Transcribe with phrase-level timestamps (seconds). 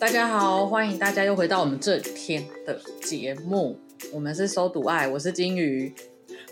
[0.00, 3.78] 大家好，欢迎大家又回到我们这天的节目。
[4.14, 5.94] 我们是收读爱，我是金鱼，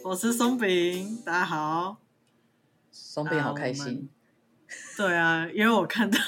[0.05, 1.23] 我是松饼。
[1.25, 1.97] 大家好，
[2.93, 4.11] 松饼好开心。
[4.99, 6.19] 对啊，因为我看到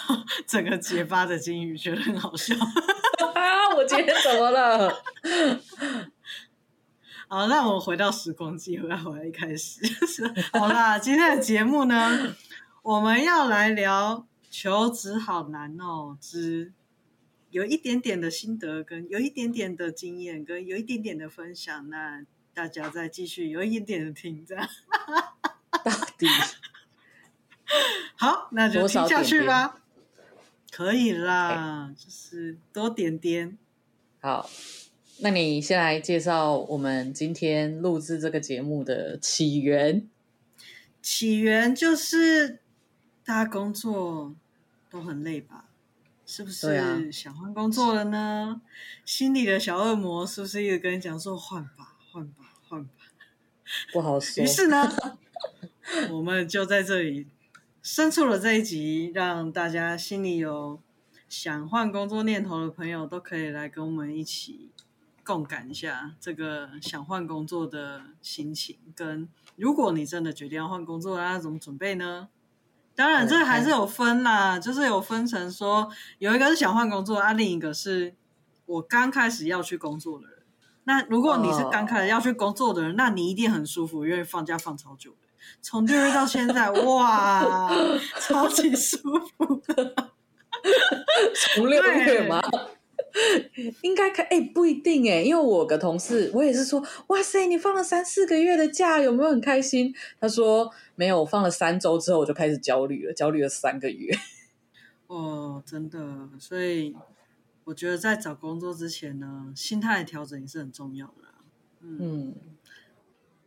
[0.47, 2.55] 整个结巴的金鱼，觉得很好笑。
[2.55, 5.03] 啊， 我今天怎么了？
[7.29, 9.83] 好，那我们回到时光机，回来回来一开始。
[10.59, 12.35] 好啦，今天的节目呢，
[12.81, 16.73] 我们要来聊求职好难哦之。
[17.51, 24.69] 有一点点的心得，跟有一点点的经验，跟有一点点的分享，那大家再继续有一点点的听，这样
[25.85, 26.27] 到底
[28.17, 29.69] 好，那就听下去吧。
[29.69, 29.83] 点点
[30.71, 33.59] 可以啦，就是多点点。
[34.21, 34.49] 好，
[35.21, 40.09] 那你先来介绍我们今天录制这个节目的起源。
[41.03, 42.61] 起源就是
[43.25, 44.37] 大家工作
[44.91, 45.70] 都很累吧？
[46.31, 48.57] 是不是想换工作了呢？
[48.57, 48.63] 啊、
[49.05, 52.91] 心里的小恶魔是不是一直跟你讲说换吧，换吧，换吧？
[53.93, 54.45] 不好说。
[54.45, 54.89] 于是呢，
[56.13, 57.27] 我们就在这里
[57.83, 60.81] 生出了这一集，让大家心里有
[61.29, 64.71] 想换工作念头的朋友都可以来跟我们一起
[65.25, 68.79] 共感一下这个想换工作的心情。
[68.95, 72.29] 跟如果你真的决定要换工作，那要怎么准备呢？
[73.01, 78.15] 当然，这还是有分啦，就是有分成说，有一个是想换工作啊，另一个是
[78.67, 80.37] 我刚开始要去工作的人。
[80.85, 85.29] 那如果你是刚开始要去工作的人，那你一定很舒服，因为放假放超久的，
[85.63, 87.75] 从六月到现在， 哇，
[88.21, 88.99] 超级舒
[89.39, 89.95] 服的，
[91.55, 92.43] 从六月吗？
[93.83, 99.95] 应该可哎、欸，不一定哎，因为我有个同事，我也是说，哇塞，你放了三四个月的假，有没有很开心？
[100.21, 104.13] 他说没有，我放了三周之后我就开始焦虑了，焦虑了三个月。
[105.09, 106.95] 哦，真的，所以
[107.65, 111.35] 我觉得在找工作之前呢，心态的调整也是很重要的。
[111.81, 112.35] 嗯，嗯，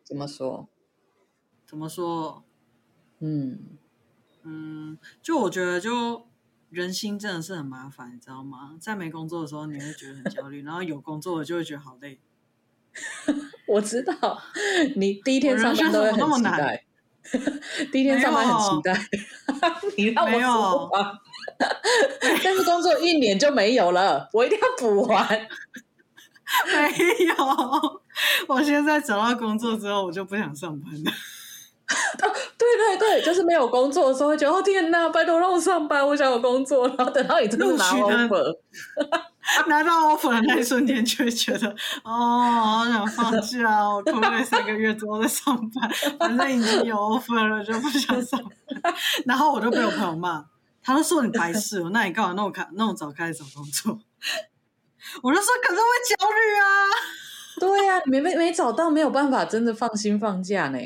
[0.04, 0.68] 怎么说？
[1.66, 2.44] 怎么说？
[3.20, 3.78] 嗯
[4.44, 6.28] 嗯，就我觉得就。
[6.74, 8.76] 人心真的是很麻烦，你知道吗？
[8.80, 12.20] 在没工作的时候，你会觉得很焦虑，然后有工作了就会觉得好累。
[13.68, 14.42] 我知道，
[14.96, 16.86] 你第一天上班都会很期待。
[17.92, 19.08] 第一天上班很期待，
[19.98, 21.20] 你让我说吧。
[22.44, 25.28] 但是工作一年就没有了，我一定要补完。
[26.68, 27.34] 没有，
[28.48, 31.12] 我现在找到工作之后，我就不想上班了。
[32.58, 36.88] 对对对，就是没有工作的时候会觉得哦天哪，拜托让我上班，我想有工作。
[36.88, 38.58] 然后等到你真的拿 offer，
[39.68, 41.70] 拿到 offer 的那一瞬间，就会觉得
[42.04, 48.94] 哦，好想放假，我工作三个月之后再上班，反正已经有 offer 了，就不想上班。
[49.26, 50.46] 然后我就被我朋友骂，
[50.82, 54.00] 他就说你白痴哦，那你干嘛那么开那么早开始找工作？
[55.22, 56.64] 我就说可是会焦虑啊。
[57.60, 60.80] 对呀、啊，没没没找到，没有办法真的放心放假呢。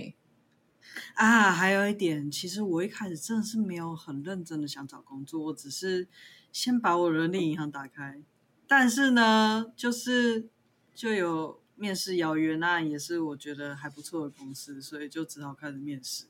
[1.17, 6.07] 啊，还有一点，其实我一开始真的是没有很认真的想找工作，我只是
[6.51, 8.21] 先把我人力银行打开，
[8.67, 10.47] 但是呢，就是
[10.93, 16.25] 就有面试邀约，那也是我觉得还不错的公司，所以就只好开始面试。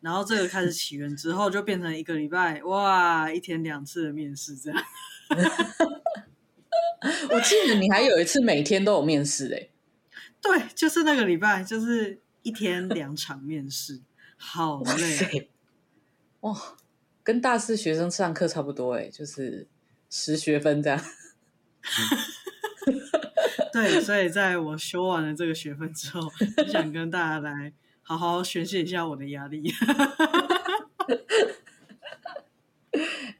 [0.00, 4.80] 然后这个开始起源之后，就变成一个礼拜，哇，一天两次的面试这样。
[7.30, 9.72] 我记得你还有一次每天都有面试诶。
[10.40, 14.00] 对，就是那个礼拜，就是一天两场面试。
[14.38, 15.50] 好累，
[16.40, 16.56] 哇，
[17.22, 19.66] 跟大四学生上课差不多哎，就是
[20.08, 20.98] 十学分这样。
[23.72, 27.72] 对，所以在我修完了这个学分之后，就想跟大家来
[28.02, 29.70] 好好宣泄一下我的压力。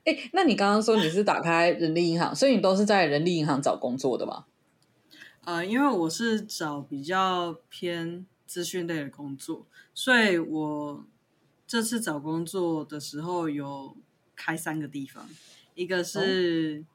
[0.05, 4.45] 哎，那你刚刚说你是打开人力银行，所以你都是在人力银行找工作的吗？
[5.45, 9.67] 呃，因为我是找比较偏资讯类的工作。
[9.95, 11.05] 所以我
[11.67, 13.95] 这次找工作的时候有
[14.35, 15.29] 开三个地方，
[15.75, 16.87] 一个是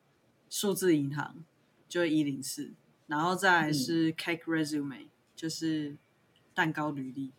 [0.49, 1.45] 数字银行，
[1.87, 2.73] 就一零四，
[3.05, 5.95] 然后再来是 Cake Resume，就是
[6.55, 7.33] 蛋糕履历。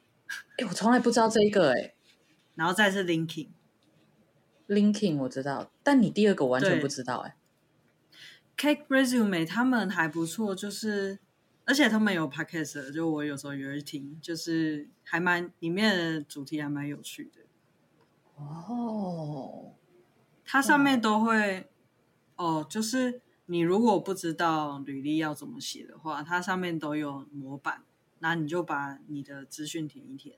[0.58, 1.94] 哎，我从来不知道这一个哎。
[2.54, 7.34] 然后再是 LinkedIn，LinkedIn 我知道，但你第二个完全不知道哎。
[8.56, 11.18] Cake Resume 他们还不错，就是。
[11.66, 17.40] 而且他们有 podcast，就我有时候也会听，就是还蛮里面的主题还蛮有趣的。
[18.36, 19.72] 哦，
[20.44, 21.70] 它上面都会
[22.36, 27.82] 哦，就是你如果不知道履历要怎么写的话，它上面都有模板，
[28.18, 30.36] 那你就把你的资讯填一填，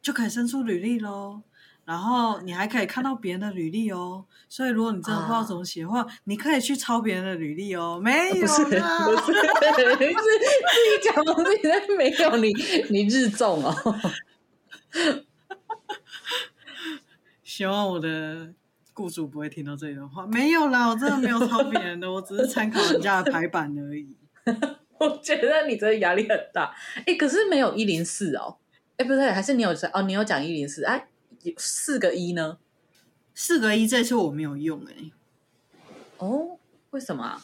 [0.00, 1.42] 就可以生出履历喽。
[1.88, 4.22] 然后你还可以看到别人的履历哦。
[4.46, 7.98] 所以如果你真的不知道怎么写的话，啊、你可以去抄别人的履历哦。
[7.98, 12.52] 没有，不是，不是，是自己讲东西，但没有你，
[12.90, 13.74] 你日中哦。
[17.42, 18.52] 希望我的
[18.92, 20.26] 雇主不会听到这段话。
[20.26, 24.14] 没有啦，我真的没有抄别人的，我只是参考人家的排版而已。
[25.00, 26.74] 我觉得你真的压力很大。
[27.06, 28.58] 哎，可是没有一零四哦。
[28.98, 30.02] 哎，不对，还是你有哦？
[30.02, 30.84] 你有讲一零四？
[30.84, 31.06] 哎，
[31.56, 32.58] 四个一呢？
[33.34, 35.12] 四个一这次我没有用哎、欸。
[36.18, 36.58] 哦，
[36.90, 37.42] 为什么？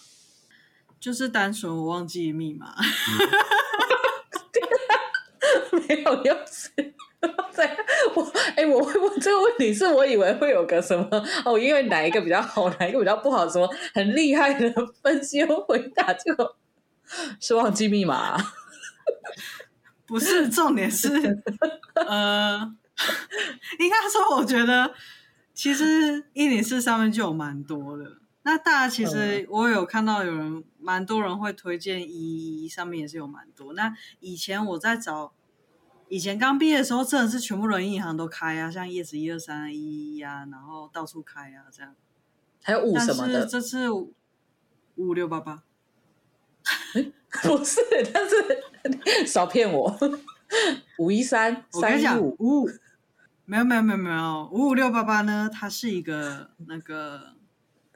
[0.99, 2.75] 就是单纯我忘记密码。
[5.89, 6.71] 没有用是。
[7.53, 7.77] 在
[8.15, 8.23] 我
[8.57, 11.09] 哎，我会问这个问题，是我以为会有个什么
[11.45, 16.57] 哦，因为哪一个比较好，哪一个比较不好，什么很厉害的分析和回答，结果
[17.41, 18.55] 是忘记密码、啊。
[20.07, 21.09] 不是，重点是，
[21.95, 22.75] 呃，
[23.79, 24.95] 应该说，我觉得
[25.53, 28.19] 其实一零四上面就有蛮多的。
[28.43, 33.73] 那大家其实我有看到有人蛮多人会推荐一一上面也是有蛮多。
[33.73, 35.33] 那以前我在找。
[36.11, 41.95] 以前刚毕业的时候，真的是全部人银行都开啊，像 yes 一二三一一啊，然后到处开啊，这样。
[42.63, 44.13] 还有五什么这次五
[44.97, 45.63] 五六八八，
[47.43, 47.81] 不是，
[48.13, 49.99] 但是 少骗我。
[50.99, 52.69] 五一三三一五五，
[53.47, 55.51] 没有没有没有没有五五六八八呢？
[55.53, 57.35] 它是一个那个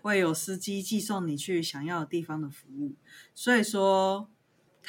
[0.03, 2.95] 会有司机寄送你去想要的地方的服务，
[3.35, 4.29] 所以说。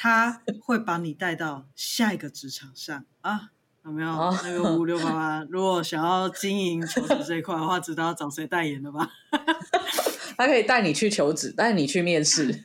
[0.02, 3.50] 他会把你带到下一个职场上啊，
[3.84, 4.08] 有没有？
[4.08, 9.10] 哦、那个五五六八八，如果想要经营求职这一块的话，知道要找谁代言了吧？
[10.38, 12.64] 他可以带你去求职，带你去面试。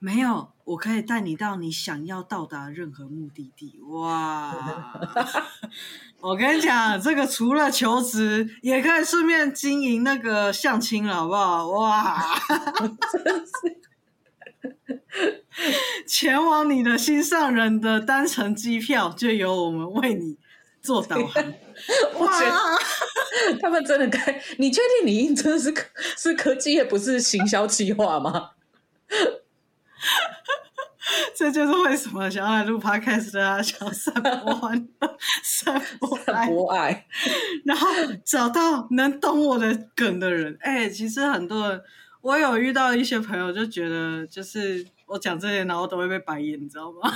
[0.00, 3.78] 没有，我可以带你到你想要到达任何目的地。
[3.82, 4.52] 哇！
[6.22, 11.68] 我跟你讲，这个除了求职，也可以顺便经营那个相亲了，好不好？
[11.68, 12.38] 哇！
[13.10, 13.80] 真是。
[16.06, 20.36] 前往你的心上人的单程机票，就由我们为你
[20.82, 21.42] 做导航。
[22.14, 25.86] 我觉得他们真的该，你确定你应征是科
[26.16, 28.50] 是科技业，不是行销计划吗？
[31.34, 37.06] 这就是为什么想要来录 podcast 啊， 想散播欢乐，散播爱，散播爱，
[37.64, 37.88] 然后
[38.24, 40.56] 找到能懂我的梗的人。
[40.60, 41.82] 哎、欸，其实很多人。
[42.22, 47.10] 我有遇到一些朋友，就觉得就是我讲这些，然后都会被白眼，你知道吗？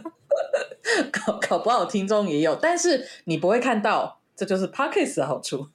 [1.12, 5.68] 搞搞不好听众也有，但是你不会看到，这就是 Podcast 的好处。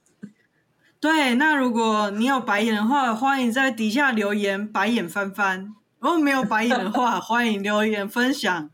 [1.00, 8.70] 对，那如果你有白眼的话，欢迎在底下留言，白眼翻翻；如果没有白眼的话， 欢迎留言分享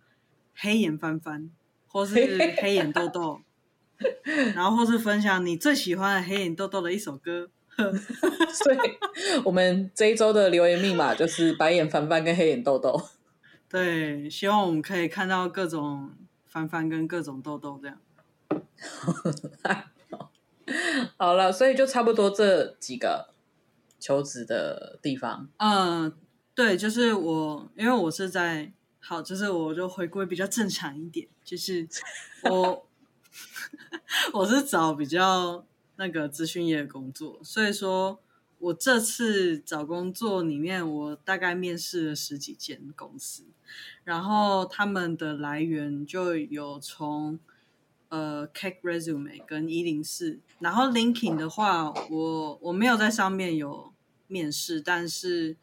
[0.55, 1.51] 黑眼翻翻，
[1.87, 2.15] 或是
[2.59, 3.41] 黑眼豆豆，
[4.55, 7.51] 然后或是分享你最喜欢的黑眼豆豆的一首歌。
[7.77, 8.77] 所以，
[9.45, 12.99] 我们这一周的留言密码就是白眼翻翻跟黑眼豆豆。
[13.69, 16.09] 对，希望我们可以看到各种
[16.47, 17.97] 翻翻跟各种豆豆这样。
[21.15, 23.29] 好了，所以就差不多这几个
[23.99, 25.47] 求职的地方。
[25.57, 26.11] 嗯，
[26.59, 28.69] 对，就是我，因为我是在
[28.99, 31.87] 好，就是我就回归比较正常一点，就是
[32.51, 32.85] 我
[34.33, 35.65] 我是找比较。
[36.01, 38.21] 那个资讯业的工作，所以说
[38.57, 43.43] 我这次找工作里面，我大概面试了十几间公司，
[44.05, 47.37] 然后他们的来源就有从
[48.07, 53.91] 呃 Cake Resume 跟一零四，然后 LinkedIn 的话，我我没有在上面有
[54.27, 55.57] 面试，但是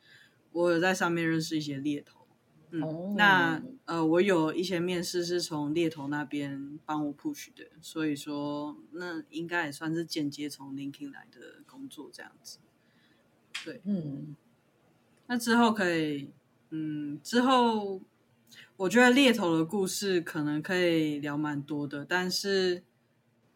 [0.56, 2.26] 我有在上面认识一些猎头。
[2.70, 3.14] 嗯，oh.
[3.16, 12.58] 那呃，我有一些面试是从猎头那边帮我 push 的，所以说那应该也算是间接从 LinkedIn 来的工作这样子。
[13.64, 14.34] 对，嗯，
[15.26, 16.30] 那之后可以，
[16.70, 18.00] 嗯，之后
[18.76, 22.82] 我觉得猎头的故事可能可以聊蛮多的，但是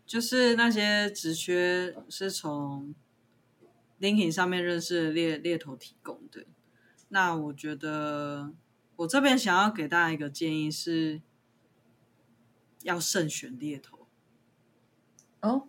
[0.06, 2.94] 就是那些职缺是从
[4.00, 6.46] LinkedIn 上面认识的猎猎头提供的，
[7.10, 8.52] 那我觉得。
[8.96, 11.22] 我这边想要给大家一个建议是，
[12.82, 14.06] 要慎选猎头。
[15.40, 15.68] 哦，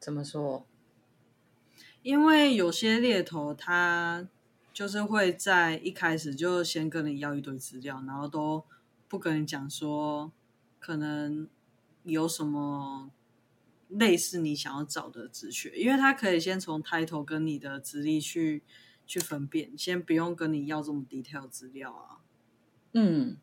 [0.00, 0.66] 怎么说？
[2.00, 4.26] 因为有些猎头他
[4.72, 8.64] 就是会在一开始就先跟你要一堆资料，然后都
[9.06, 10.32] 不跟你讲说
[10.78, 11.46] 可能
[12.04, 13.10] 有什么
[13.88, 18.62] 类似你想要找的职缺，因为他可以先从 title 跟你的资历去。
[19.08, 22.20] 去分辨，先不用跟你要这么 detail 资料啊。
[22.92, 23.38] 嗯，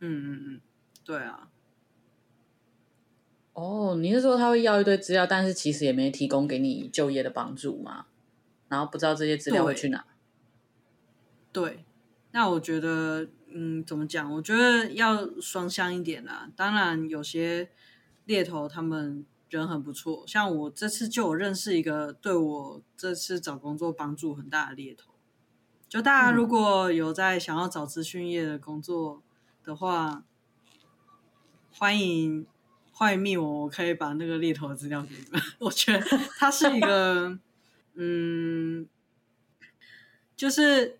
[0.00, 0.60] 嗯嗯嗯，
[1.04, 1.48] 对啊。
[3.54, 8.06] 哦，你是说他会要一堆资料，但是其实也没提供给你就业的帮助吗？
[8.68, 10.04] 然后不知道这些资料会去哪？
[11.52, 11.84] 对，
[12.32, 14.32] 那我觉得，嗯，怎么讲？
[14.32, 16.50] 我觉得要双向一点啦。
[16.56, 17.70] 当然，有些
[18.24, 19.26] 猎头他们
[19.58, 25.12] 人很不错，像我这次就有认识一个对我这次找工作帮助很大的猎头。
[25.88, 29.22] 就大家如果有在想要找资讯业的工作
[29.62, 30.24] 的话，嗯、
[31.70, 32.46] 欢迎
[32.92, 35.40] 欢迎密我，我可以把那个猎头的资料给你们。
[35.60, 36.00] 我觉得
[36.38, 37.38] 他是一个，
[37.94, 38.88] 嗯，
[40.34, 40.98] 就是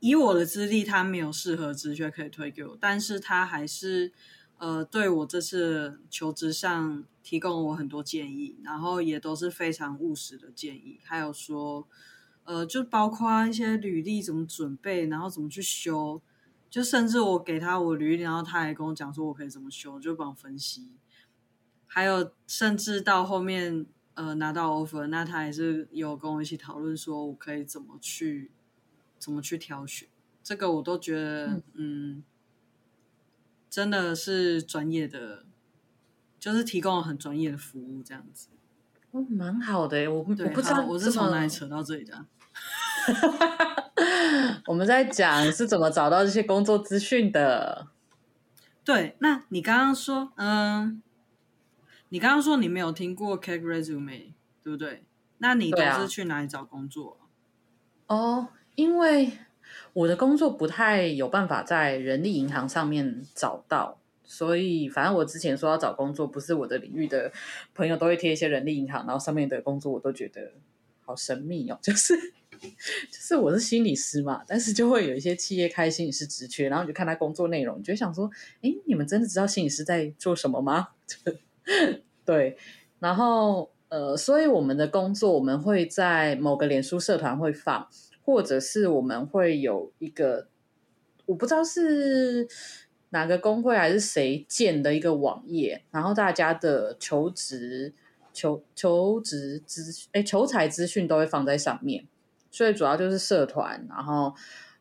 [0.00, 4.12] 以我的资历，他没有适合职缺可以推给我，但是他还是
[4.58, 11.86] 呃对我这次求职上提供了我很多建议，然后也都是非常务实的建议，还有说。
[12.46, 16.20] 呃，就包括一些履历怎么准备，然后怎么去修，
[16.68, 20.90] 就甚至我给他我履历，然后他还跟我讲说我可以怎么修，就帮我分析。
[21.86, 28.50] 还有甚至到后面呃拿到 offer，那他也是有跟我一起讨论说我可以怎么去
[29.18, 30.06] 怎么去挑选，
[30.42, 32.24] 这个我都觉得嗯，嗯，
[33.74, 35.46] 真的是专业的，
[36.38, 38.50] 就是提供了很专业的服务这样子。
[39.10, 42.24] 哦，蛮好的，我我不知道我是从哪里扯到这里的。
[44.66, 47.88] 我们在讲是怎么找到这些工作资讯的。
[48.84, 51.02] 对，那你刚刚说，嗯，
[52.10, 55.04] 你刚刚说你没有听过 Cake Resume，对不对？
[55.38, 57.18] 那你都是去哪里找工作？
[58.06, 59.32] 哦，因为
[59.94, 63.98] 我的工作不太有办法在人力银行上面找到。
[64.26, 67.30] 所以，反正我之前说要找工作，不是我的领域的
[67.74, 70.52] 朋友都会贴一些人力银行，然后上面的工作我都觉得
[71.04, 71.78] 好神秘哦。
[71.82, 78.28] 就是，就是我是心理师嘛，但是就会有一些企业开心理师职缺，然后你就看他工作内容，你就想说，
[78.62, 80.88] 哎，你们真的知道心理师在做什么吗？
[82.24, 82.56] 对，
[83.00, 87.86] 然后呃，所以我们的工作我们会在某个脸书社团会放，
[88.24, 90.48] 或者是我们会有一个，
[91.26, 92.48] 我不知道是。
[93.10, 97.94] 哪个工会还是谁建的一个网页，然后大家的求职、
[98.32, 102.08] 求求职资哎求财资讯都会放在上面，
[102.50, 104.34] 所以主要就是社团，然后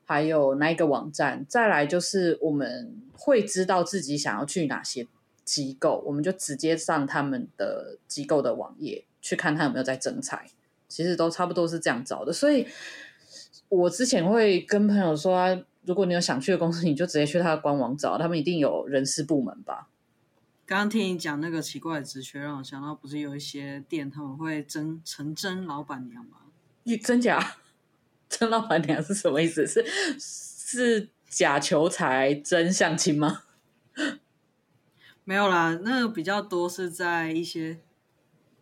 [0.03, 5.05] 还有那一个网站，再来就是我们会知道自己想要去哪些
[5.45, 10.49] 机构，我们就直接上他们的机构的网页去看他有没有在征财，
[10.87, 12.65] 其实都差不多是这样找的，所以
[13.77, 15.63] 我之前会跟朋友说。
[15.85, 19.89] 如果你有想去的公司，你就直接去他的官网找，他们一定有人事部门吧。
[20.65, 26.37] 刚刚听你讲那个奇怪的职缺，让我想到，不是有一些店他们会征成真老板娘吗？
[26.83, 27.57] 你 真假？
[28.29, 29.67] 真老板娘是什么意思？
[29.67, 29.85] 是
[30.17, 33.41] 是假求财真相亲吗？
[35.25, 37.81] 没有啦，那个比较多是在一些。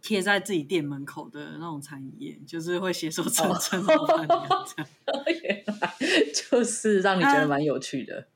[0.02, 4.90] 贴在自己店门口的那种餐饮业，就是会写说诚征老板娘这样，
[5.44, 5.96] 原来
[6.34, 8.28] 就是让你觉得蛮有趣的。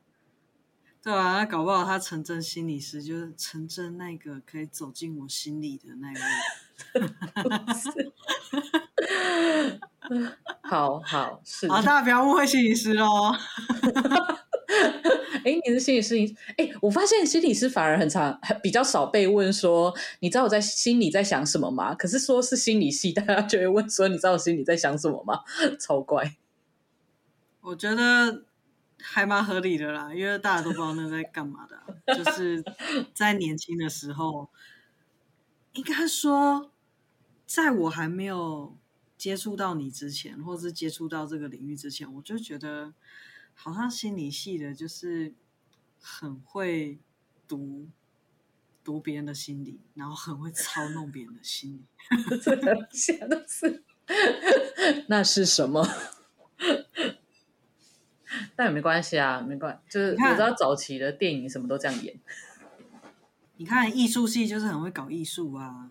[1.02, 6.20] 对啊，那搞不好他陈真心理师，就是陈真那个可以走进我心里的那位。
[7.74, 8.12] 是
[10.62, 13.34] 好好是，好，大家不要误会心理师哦。
[15.44, 16.16] 哎，你是心理师？
[16.56, 21.94] 哎，我发现心理师反而很常，比较少被问说，你知道我在心里在想什么吗？
[21.94, 25.40] 可是说是心理系，大家就会问说，你知道我心里在想什么吗？
[25.78, 26.36] 超怪。
[27.60, 28.44] 我觉得
[29.00, 32.64] 还蛮合理的啦，因为大家都不知道那在干嘛的，就是
[33.14, 34.48] 在年轻的时候，
[35.74, 36.72] 应该说，
[37.46, 38.76] 在我还没有
[39.16, 42.92] 接触到你之前，或是接触到这个领域之前，我就觉得。
[43.58, 45.34] 好像心理系的，就是
[46.00, 47.00] 很会
[47.48, 47.88] 读
[48.84, 51.84] 读别人的心理，然后很会操弄别人的心理。
[52.40, 52.54] 这
[53.48, 53.82] 是，
[55.08, 55.84] 那是什么？
[58.54, 62.20] 但也没关系啊，没关系，就是我知道早期的电影什么都这样演。
[63.56, 65.90] 你看艺术系就是很会搞艺术啊。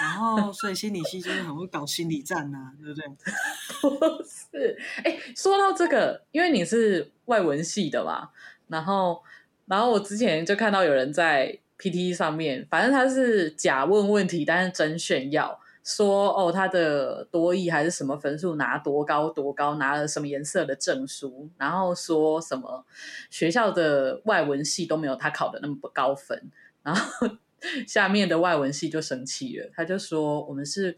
[0.00, 3.06] 然后，所以心理系就是很会搞心理战呐、啊，对不对？
[3.98, 8.30] 不是，哎，说到这个，因为你是外文系的嘛，
[8.66, 9.22] 然后，
[9.66, 22.84] 然后我之前就看到有人在 PT 上面，反正他是假问问题，但是真炫耀，说哦，他的多益还是什么分数拿多高多高，拿了什么颜色的证书，然后说什么
[23.30, 26.50] 学校的外文系都没有他考的那么高分，
[26.82, 27.28] 然后。
[27.86, 30.96] 下面的外文系就生气了，他就说：“我们是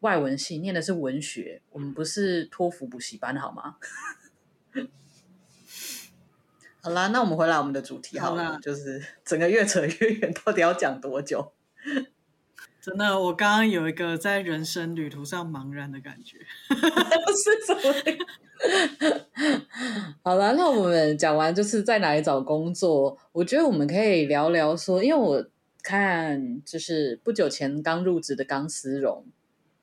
[0.00, 3.76] 外文系，念的是文学，我们不是托福补习班，好吗？”
[6.80, 11.52] 好啦，那我们回来我们的主题好了，好就是整个越扯越远，到底要讲多久？
[12.80, 17.92] 真的，我刚刚有一个在人生旅途上茫然的感觉，是什么？
[20.22, 25.44] 好了，那我们讲完就是在哪里找工作，我觉得我们可以聊聊说，因为我
[25.86, 29.24] 看就是不久前刚入职的钢丝绒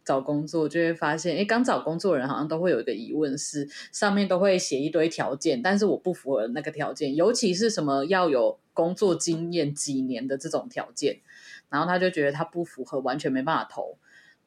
[0.04, 11.22] 找工作，就会发现，哎，刚找工作人好像都会有一个疑问是，上面都会写一堆条件，但是我不符合那个条件，尤其是什么要有工作经验几年的这种条件。
[11.70, 13.98] 然后他就觉得他不符合，完全没办法投。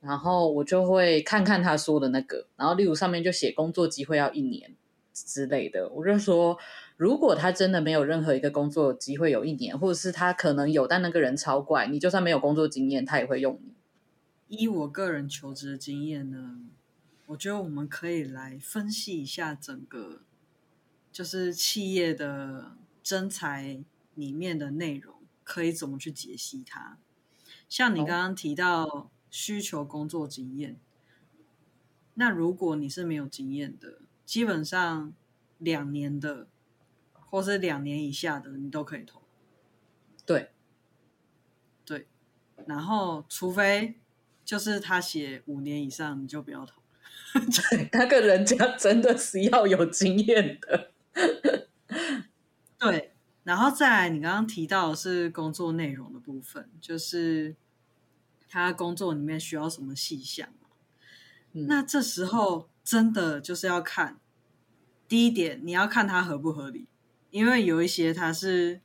[0.00, 4.70] 然后我就会看看他说的那个，然后例如上面就写工作机会要一年
[5.12, 5.88] 之类的。
[5.88, 6.56] 我就说，
[6.96, 13.74] 如果他真的没有任何一个工作机会有一年，或者是他可能有，但那个人超怪，你就算没有工作经验，他也会用你。
[14.48, 16.60] 依我个人求职的经验呢，
[17.26, 20.22] 我觉得我们可以来分析一下整个
[21.12, 23.84] 就是企业的征才
[24.14, 26.96] 里面的内容，可以怎么去解析它。
[27.68, 30.76] 像你刚刚提到需求工作经验，哦、
[32.14, 35.12] 那如果你是没有经验的，基本上
[35.58, 36.46] 两年的
[37.26, 39.20] 或是两年以下的，你都可以投。
[40.24, 40.50] 对，
[41.84, 42.06] 对，
[42.66, 44.00] 然后除非
[44.44, 46.80] 就是他写五年以上，你就不要投。
[47.70, 50.90] 对，那个人家真的是要有经验的。
[52.78, 53.12] 对。
[53.44, 57.54] 然后再来，你刚刚提到的是工作内容的部分，就是
[58.48, 60.48] 他工作里面需要什么细项。
[61.52, 64.18] 嗯，那这时候真的就是要看
[65.06, 66.88] 第一点，你要看他合不合理，
[67.36, 68.80] 因为有一些他是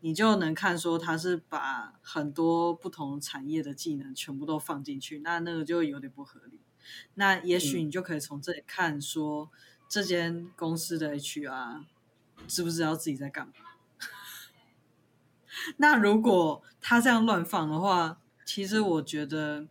[0.00, 6.60] 你就能看说他是把很多不同产业的技能全部都放进去，那那个就有点不合理。
[7.12, 9.50] 那也许你就可以从这里看说，
[9.86, 11.84] 这间公司的 HR
[12.46, 13.52] 知不知道自己在干嘛。
[15.76, 19.68] 那如果他这样乱放的话，其实我觉得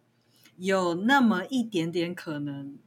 [0.58, 2.78] 有那么一点点可能，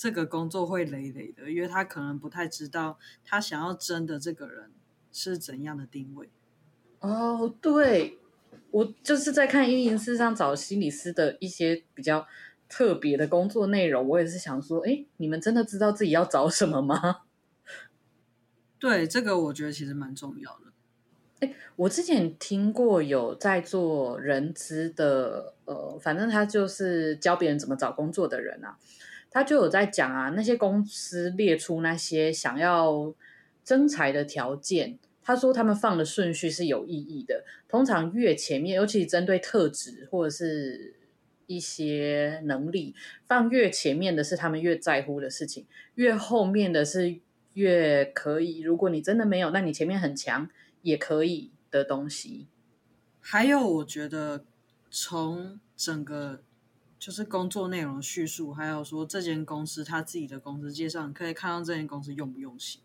[0.00, 4.70] 这个工作会累累的，因为他可能不太知道他想要争的这个人
[5.12, 6.30] 是怎样的定位。
[7.00, 8.18] 哦，对，
[8.70, 12.26] 我就是在看运营师上找心理师的一些比较
[12.66, 17.24] 特别的工作内容，我也是想说，哎，你们真的知道自己要找什么吗？
[18.78, 20.72] 对，这个我觉得其实蛮重要的。
[21.40, 28.78] 哎，我之前听过有在做人资的，呃，反正他就是教别人怎么找工作的人啊，
[29.30, 33.14] 他就有在讲啊，那些公司列出那些想要
[33.64, 40.96] 征才的条件，他说他们放的顺序是有意义的，通常越前面，尤其针对特质或者是
[41.46, 42.94] 一些能力，
[43.26, 47.20] 放越前面的是他们越在乎的事情，越后面的是
[47.54, 48.60] 越可以。
[48.60, 50.48] 如果你真的没有，那你前面很强。
[50.82, 52.46] 也可以的东西，
[53.20, 54.46] 还有我觉得
[54.90, 56.42] 从整个
[57.00, 62.82] 就是工作内容叙述，还有说这间公司他自己的公司介绍，你可以看到这间公司用不用心。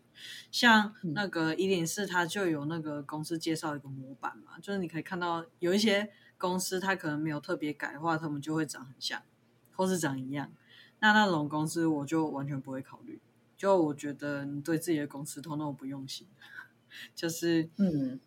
[0.50, 9.22] 像那个一零四，它就有那个公司介绍一个模板嘛，就是你可以看到有一些公司它可能没有特别改的话，他们就会长很像，
[9.74, 10.50] 或是长一样。
[11.00, 13.20] 那那种公司我就完全不会考虑。
[13.58, 16.26] 就我觉得你对自己的公司都那么不用心。
[17.14, 18.18] 就是，嗯，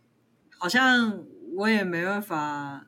[0.59, 1.25] 好像
[1.55, 2.85] 我也没办法，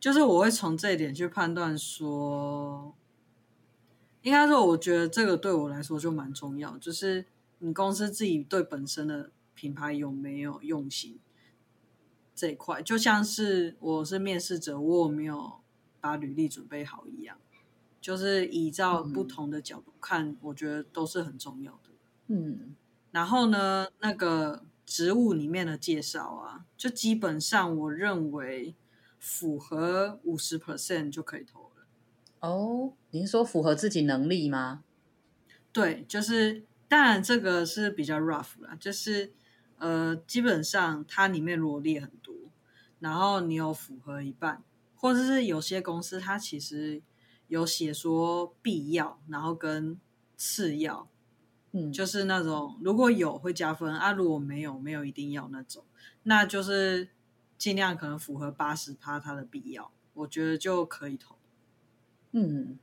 [0.00, 2.94] 就是我会从这一点去判断说，
[4.22, 7.26] 应该说，我觉得这个对我来说就蛮重要，就是
[7.58, 11.18] 你公司自己对本身的品牌有没有用心
[12.34, 15.60] 这一块，就像是我是面试者，我有没有
[16.00, 17.36] 把履历准备好一样，
[18.00, 21.90] 就是依照不同的角度看，我觉得都是很重要的。
[22.28, 22.74] 嗯，
[23.12, 24.64] 然后呢，那个。
[24.86, 28.74] 职务里面的介绍啊，就基本上我认为
[29.20, 31.86] 符合五十 percent 就可以投了。
[32.40, 34.82] 哦，您说符合自己能力吗？
[35.72, 39.32] 对，就是当然这个是比较 rough 啦，就是
[39.76, 42.34] 呃，基本上它里面罗列很多，
[42.98, 44.64] 然后你有符合一半，
[44.96, 47.02] 或者是有些公司它其实
[47.46, 50.00] 有写说必要，然后跟
[50.36, 51.08] 次要。
[51.72, 55.84] 嗯，就是那种如果有会加分啊，如果没有没有一定要那种，
[56.24, 57.10] 那就是
[57.60, 61.36] 尽量可能符合八十趴它的必要，我觉得就可以投。
[62.32, 62.78] 嗯，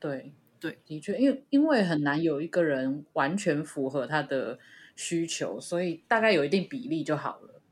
[0.00, 4.58] 对对，的确，因为因为很难有一个人完全符合他的
[4.96, 7.62] 需求，所以大概有一定比例就好了。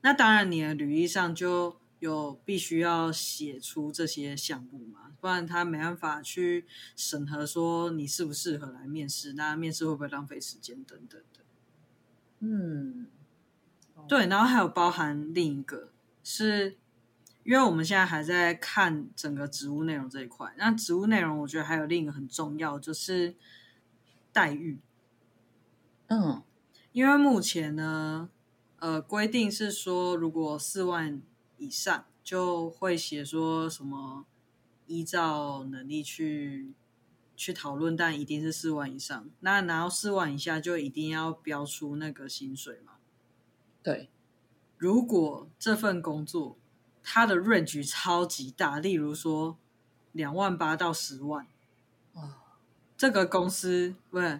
[0.00, 1.76] 那当然，你的履历上就。
[2.02, 5.12] 有必须要写出这些项目嘛？
[5.20, 11.44] 不然他没办法去审核说你适不适合来面试，那面试会不会浪费时间等等的。
[12.40, 13.06] 嗯，
[14.06, 15.90] 对，然后还有包含另一个
[16.22, 16.78] 是。
[17.44, 23.34] 因为我们现在还在看整个职务内容这一块，那职务内容我觉得还有另一个很重要，就是
[24.32, 24.78] 待遇。
[26.06, 26.40] 嗯，
[26.92, 28.30] 因为目前呢，
[28.78, 31.20] 呃，规定是说，如果四万
[31.58, 34.24] 以上，就会写说什么
[34.86, 36.72] 依照能力去
[37.34, 39.28] 去讨论，但一定是四万以上。
[39.40, 42.92] 那拿到四万以下，就一定要标出那个薪水嘛。
[43.82, 44.08] 对，
[44.78, 46.56] 如果这份工作。
[47.04, 49.58] 它的 range 超级大，例如说
[50.12, 51.44] 两万八到十万，
[52.12, 52.34] 哦，
[52.96, 54.38] 这个公司不是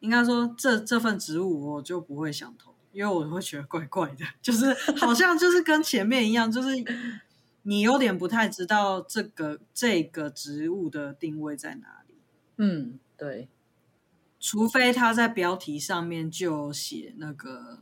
[0.00, 6.68] 应该说这这份职务我就不会想投，因为我会觉得怪怪的， 就是好像就是跟前面一样，就是
[7.62, 12.14] 你有点不太知道这个这个职务的定位在哪里。
[12.58, 13.48] 嗯，对，
[14.38, 17.78] 除非他在标题上面就写那个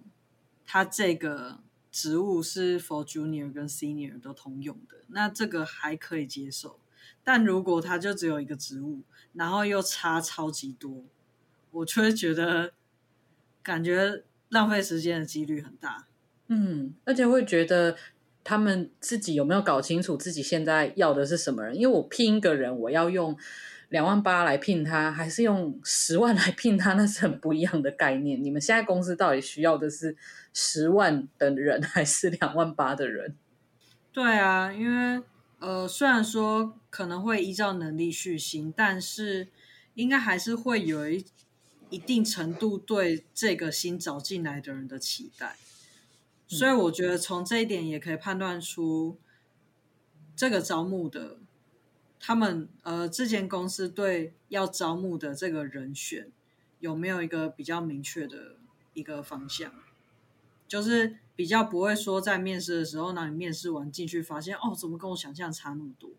[0.64, 1.61] 他这个。
[1.94, 6.81] 职务是 for junior 跟 senior 都通用的，那这个还可以接受。
[7.22, 9.03] 但如果他就只有一个职务，
[9.35, 11.05] 然后又差超级多，
[11.70, 12.72] 我就会觉得
[13.62, 16.09] 感觉浪费时间的几率很大。
[16.48, 17.96] 嗯，而且会觉得
[18.42, 21.77] 他们自己有没有搞清楚自己现在要的是什么人？
[21.77, 23.38] 因为我聘一个人，我要用。
[23.94, 26.94] 两万八来聘他，还是用十万来聘他？
[26.94, 28.42] 那是很不一样的概念。
[28.42, 30.16] 你们现在公司到底需要的是
[30.52, 33.37] 十万的人，还是两万八的人？
[34.12, 35.22] 对啊，因为
[35.61, 39.46] 呃，虽然说可能会依照能力续薪，但是
[39.94, 41.24] 应该还是会有一
[41.90, 45.54] 一定程度对这个新找进来的人的期待。
[46.48, 49.16] 所以我觉得从这一点也可以判断出
[50.35, 51.38] 这个招募的。
[52.20, 56.31] 他们呃，这间公司对要招募的这个人选
[56.81, 58.57] 有没有一个比较明确的
[58.94, 59.72] 一个方向？
[60.66, 66.11] 就是比较不会说在面试的时候，那你面试完进去发现哦，怎么跟我想象差那么多，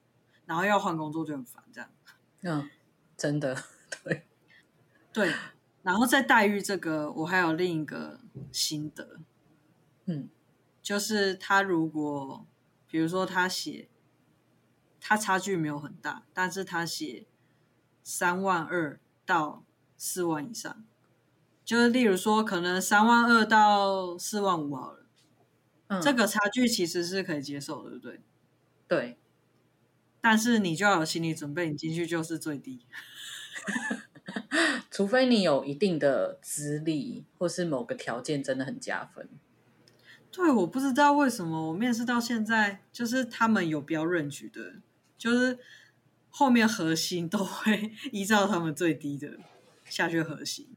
[0.45, 1.89] 然后要换工作就很烦这样。
[2.41, 2.69] 嗯，
[3.17, 3.63] 真的，
[4.03, 4.23] 对
[5.11, 5.33] 对。
[5.81, 8.19] 然后在待遇这个，我还有另一个
[8.51, 9.19] 心得，
[10.05, 10.29] 嗯，
[10.81, 12.45] 就是他如果
[12.87, 13.89] 比如说他写。
[15.07, 17.27] 他差距没有很大，但是他写
[18.03, 19.63] 三万二到
[19.95, 20.83] 四万以上，
[21.63, 25.05] 就是例如说可能三万二到四万五好了，
[25.89, 28.21] 嗯，这个差距其实是可以接受的，对不对？
[28.87, 29.17] 对，
[30.21, 32.83] 但是你就要有心理准备，你进去就是最低，
[34.89, 39.29] 除非你有一定的资历或是某个条件真的很加分。
[40.31, 44.77] 对，我不知道为什么我面试到现在，就是他们有标 range 的。
[45.25, 45.57] 就是
[46.29, 49.27] 后面核心都会 依照他们最低的
[49.89, 50.67] 下去核心，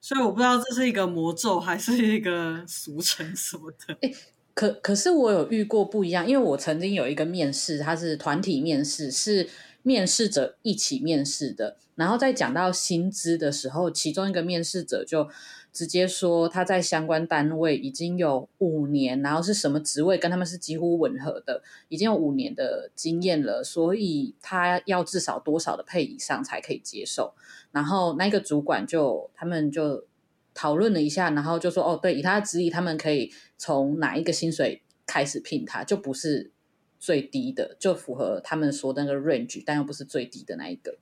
[0.00, 3.98] 所以我不知道这是一个魔咒还是一个俗称什么的。
[4.02, 4.14] 欸，
[4.54, 9.48] 可可是我有遇过不一样，因为我曾经有一个面试，它是团体面试，是
[9.82, 15.28] 面试者一起面试的，然后在讲到薪资的时候，其中一个面试者就。
[15.72, 27.34] 直接说他在相关单位已经有五年，然后是什么职位跟他们是几乎吻合的，已经有五年的经验了，所以他要至少多少的配以上才可以接受。
[27.70, 30.04] 然后那个主管就他们就
[30.52, 36.50] 讨论了一下，然后就说哦，对，以他的资历，他们可以从哪一个薪水开始聘他，就不是
[36.98, 40.98] 最低的，就符合他们说的那个 range，但又不是最低的那一个。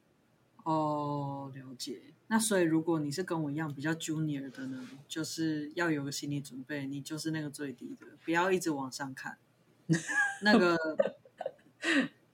[0.70, 1.98] 哦，了解。
[2.26, 9.38] 那所以，如果你是跟我一样比较 junior 的呢，就是要有个心理准备，你就是那个最低的，不要一直往上看，
[10.42, 10.76] 那个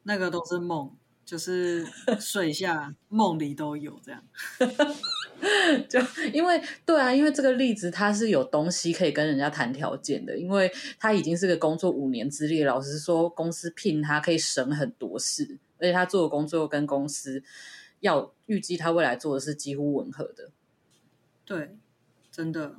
[0.03, 0.91] 那个都是梦，
[1.25, 1.87] 就是
[2.19, 4.25] 睡下梦里都有这样。
[5.89, 6.01] 就
[6.33, 10.69] 因为对啊，因为这个例子他是有东西可以跟人家谈条件的，因为
[10.99, 17.45] 他已经是个工作五年资历，老实说，公司聘他可以省很多事，而且他做的工作跟公司。
[18.05, 20.51] 要预计他未来做的是几乎吻合的，
[21.47, 21.75] 对，
[22.31, 22.79] 真的。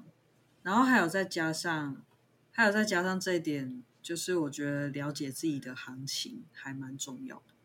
[0.62, 2.04] 然后还有再加上，
[2.52, 7.56] 还有再加上这一点，就是我觉得了解自己的行情还蛮重要的。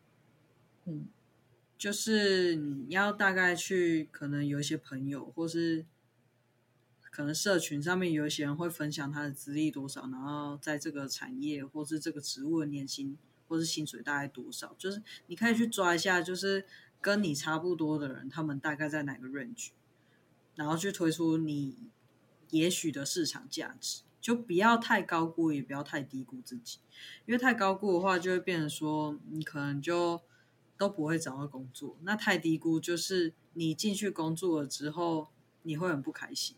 [0.85, 1.05] 嗯，
[1.77, 5.85] 就是你要大概去，可能有一些朋友，或是
[7.11, 13.15] 可能社群上面有一些人会分享他的资历多少，然后在这个产业或是这个职务的年薪
[13.47, 16.65] 或是薪水大概多少，就是你可以去抓一下，就是。
[17.01, 19.71] 跟你差不多的人，他们大概在哪个 range，
[20.55, 21.89] 然后去推出你
[22.51, 26.79] 也许的市场价值，就不要太高估，也不要太低估自己，
[27.25, 30.21] 因为太高估的话，就会变成说你可能就
[30.77, 35.29] 都不会找到工作；那太低估，就是你进去工作了之后，
[35.63, 36.55] 你会很不开心。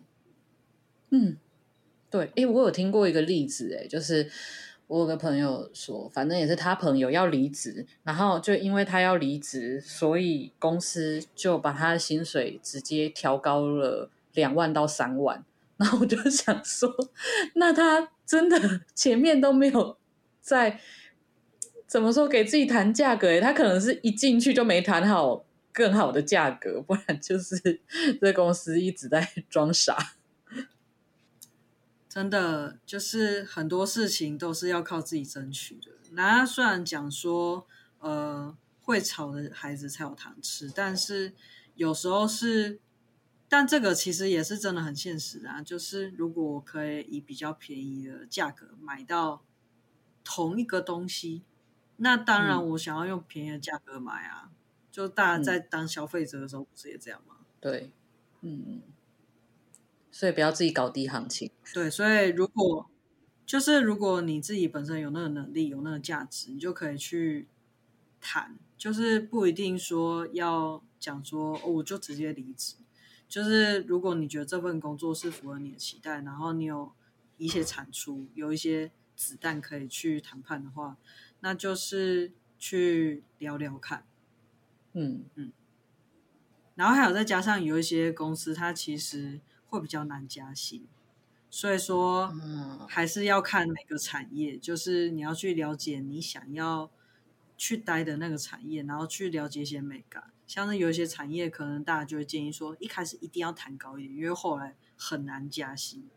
[1.10, 1.38] 嗯，
[2.10, 4.32] 对，哎，我有听过一个例子，哎，就是
[4.88, 15.44] 我有个朋友说，反正也是他朋友要离职，然后就因为他要离职，所以公司就把他的薪水直接调高了两万到三万。
[15.78, 16.94] 然后我就想说，
[17.56, 19.98] 那他真的 前面都没有
[20.40, 20.80] 在
[21.88, 23.28] 怎么说给自己谈价格？
[23.28, 27.82] 诶，他可能是一进去就没谈好更好的价格，不然就是
[28.22, 29.98] 这公司一直在装傻。
[32.14, 35.94] 真的就是很多事情都是要靠自己争取的。
[36.12, 37.66] 那虽然讲说，
[37.98, 41.34] 呃，会吵的孩子才有糖吃，但是
[41.74, 42.80] 有时候是。
[43.50, 49.44] 但这个其实也是真的很现实啊，就是如果我可以以比较便宜的价格买到
[50.24, 51.44] 同一个东西，
[51.98, 54.50] 那当然我想要用便宜的价格买啊。
[54.52, 54.56] 嗯、
[54.92, 57.38] 就大家在当消费者的时候不是也这样吗？
[57.60, 57.92] 对，
[58.42, 58.82] 嗯，
[60.14, 61.50] 所以不要自己搞低行情。
[61.74, 62.88] 对，所以如果
[63.48, 67.48] 就是如果你自己本身有那个能力，有那个价值，你就可以去
[68.22, 72.76] 谈，就是不一定说要讲说哦，我就直接离职。
[73.28, 76.94] 就是如果你觉得这份工作是符合你的期待，然后你有
[77.38, 80.98] 一些产出，有一些子弹可以去谈判的话，
[81.40, 84.06] 那就是去聊聊看。
[84.94, 85.52] 嗯嗯。
[86.76, 89.42] 然后还有再加上有一些公司，它其实
[89.74, 90.86] 会比较难加薪，
[91.50, 92.32] 所以说
[92.88, 96.92] 还是要看每个产业，就是你要去了解你想要
[97.58, 100.32] 去待的那个产业，然后去了解一些美感。
[100.46, 106.08] 像是有一些产业，可能大家就会建议说，一开始一定要谈高一点，因为后来很难加薪。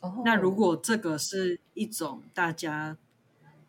[0.00, 0.22] Oh.
[0.24, 2.96] 那如果这个是一种大家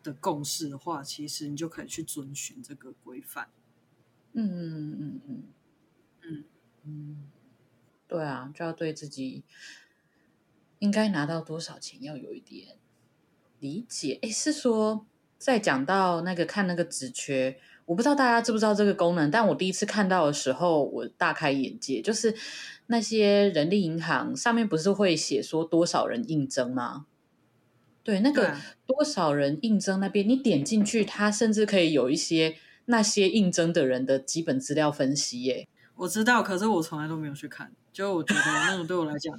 [0.02, 3.48] 的共识的话，其实你就可以去遵循这个规范。
[4.32, 5.42] 嗯嗯嗯嗯嗯
[6.22, 6.44] 嗯
[6.84, 7.30] 嗯，
[8.10, 9.44] 对啊，就要对自己
[10.80, 12.76] 应该拿到多少钱要有一点
[13.60, 14.18] 理解。
[14.22, 15.06] 诶，是说
[15.38, 17.56] 在讲到那个看那个职缺。
[17.86, 22.02] 我不知道大家知不知道这个功能，但我第一次看到的时候，我大开眼界。
[22.02, 22.34] 就是
[22.88, 27.06] 那些人力银行上面不是会写说多少人应征吗？
[28.02, 35.42] 对，那个多少人应征那边，你点进去，它甚至可以有一些那些应征的人的基本资料分析。
[35.42, 35.68] 耶，
[36.00, 39.38] 我知道，可是我从来都没有去看，就我觉得那种对我来讲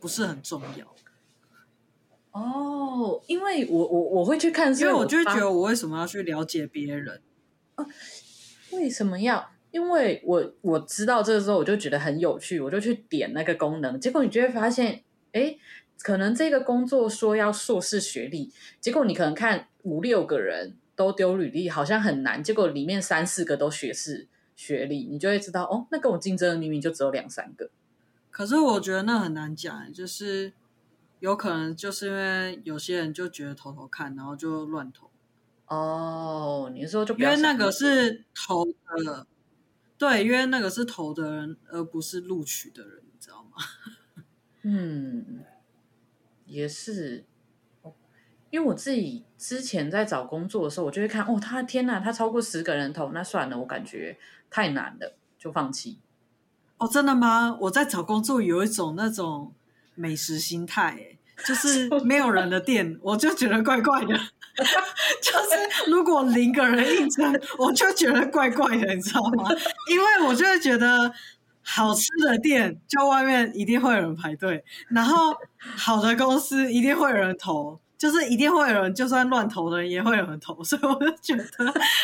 [0.00, 0.92] 不是很重要。
[2.32, 7.22] 哦，因为我我我会去看，因为我就觉得我为什么要去了解别人？
[8.72, 9.52] 为什么要？
[9.70, 14.00] 因为我我知道这个时候，我就觉得很有趣，我就去点那个功能。
[14.00, 15.56] 结果你就会发现，哎，
[16.02, 22.42] 可能这个工作说要硕士学历，结果你可能看五六个人都丢履历，好像很难。
[22.42, 24.26] 结果里面三四个都学士
[24.60, 27.70] 学历，你就会知道，哦，那跟我竞争的明明就只有两三个。
[28.30, 30.52] 可是我觉得那很难讲，就是
[31.20, 35.10] 有可能就是因为有些人就觉得投投看，然后就乱投。
[35.66, 39.26] 哦，你说就因为那个是投的，
[39.96, 43.52] 对，因为那个是投的人，而不是录取的人，你知道吗？
[44.60, 45.42] 嗯，
[46.44, 47.24] 也是，
[48.50, 54.18] 因为我自己之前在找工作的时候，我就会看，哦，他天哪，他超过十个人投，那算了，我感觉
[54.50, 55.98] 太难了，就放弃。
[56.78, 57.56] 哦，真的吗？
[57.62, 59.52] 我在找工作有一种那种
[59.94, 64.18] 美食心态，哎，就是 没有人的店，我就觉得怪怪的。
[65.22, 69.48] 就是如果零个人应征，我就觉得怪怪的，你知道吗？
[69.90, 71.12] 因为我就会觉得
[71.62, 81.44] 好吃的店，就外面一定会有人排队，然后好的公司一定会有人投，就是一定会有人，就算乱投的人也会有人投，所以我就觉得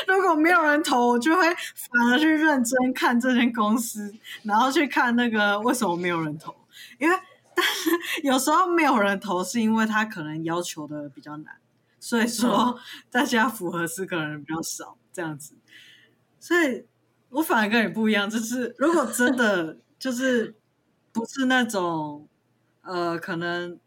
[0.07, 1.43] 如果没有人投，我就会
[1.75, 6.55] 反而去认真看这间公司，然后去看那个为什么没有人投，
[6.99, 7.17] 因为
[7.55, 7.91] 但是
[8.23, 11.55] 有时候没有人投，是因为他可能要求的比较难。
[11.99, 12.79] 所以说，
[13.11, 15.55] 大家符合资格的人比较少，这样子。
[16.39, 16.85] 所以
[17.31, 20.55] 我反而跟你不一样，就是如果真的就是
[21.11, 22.29] 不是那种
[22.83, 23.79] 呃，可能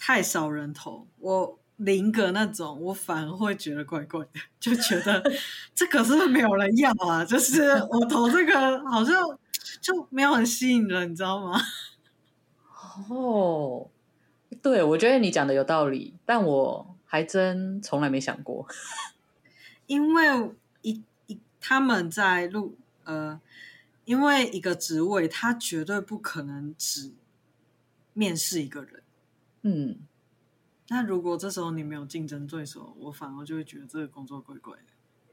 [0.00, 5.22] 太少人投，我零个那种，我反而会觉得怪怪的， 就觉得
[5.76, 7.22] 这可是没有人要啊。
[7.24, 9.38] 就是我投这个好像
[9.80, 11.60] 就没有很吸引人，你知道吗？
[13.10, 13.88] 哦，
[14.62, 16.96] 对，我觉得你讲的有道理，但我。
[17.12, 18.68] 还真从来没想过，
[19.88, 23.40] 因为一一他们在录呃，
[24.04, 27.10] 因为一个职位，他绝对不可能只
[28.12, 29.02] 面试一个人。
[29.62, 29.98] 嗯，
[30.88, 34.84] 那如果这时候你没有竞争对手，我反而就会觉得这个工作怪怪的。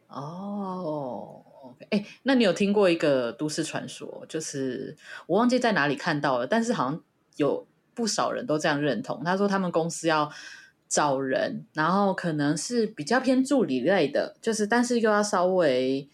[0.07, 4.25] 哦，OK，哎，那你有听过一个都市传说？
[4.29, 7.03] 就是我忘记在哪里看到了，但是好像
[7.35, 9.23] 有不少人都这样认同。
[9.23, 10.31] 他说他们公司要
[10.87, 16.09] 找人，然后可能是比较偏助理类的，就是但是又要稍微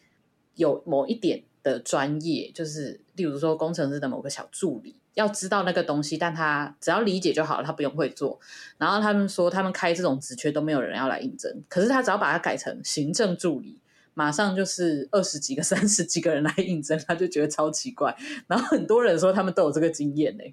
[0.56, 4.96] 有某一点的专业，就是例如说工程师的某个小助理。
[5.16, 8.40] 要知道那个东西，但他只要理解就好了，他不用会做。
[8.78, 13.80] 然后他们说，他们开这种职缺都没有人要来应征，可是他只要把它改成行政助理，
[14.14, 18.16] 马上就是二十几个、 三十几个人来应征，他就觉得超奇怪。
[18.48, 20.44] 然后很多人说他们都有这个经验呢。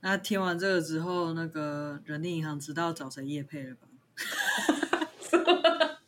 [0.00, 3.88] 那听完这个之后，那个人力银行知道找谁业配了吧？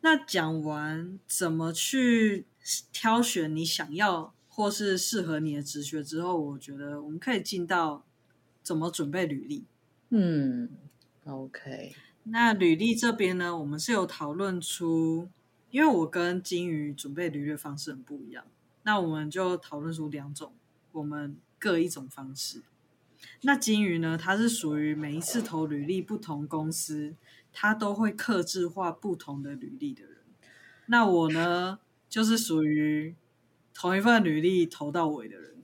[0.00, 2.46] 那讲完怎么去？
[2.92, 8.04] 挑选你想要或是适合你的职学之后，我觉得我们可以进到
[8.62, 9.64] 怎么准备履历。
[10.10, 10.68] 嗯
[11.24, 11.94] ，OK。
[12.24, 15.28] 那履历这边呢，我们是有讨论出，
[15.70, 18.44] 因为我跟金鱼准备履历的方式很不一样，
[18.84, 20.52] 那我们就讨论出两种，
[20.92, 22.62] 我们各一种方式。
[23.40, 27.14] 那金鱼呢，它是属于每一次投履历不同公司，
[27.52, 30.18] 它都会克制化不同的履历的人。
[30.86, 31.80] 那我呢？
[32.12, 33.16] 就是属于
[33.72, 35.62] 同一份履历投到尾的人，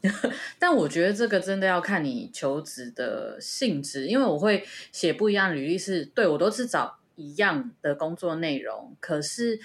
[0.56, 9.58] 但我觉得这个真的要看你求职的性质，因为我会写不一样履历是，是对我都是找一样的工作内容，可是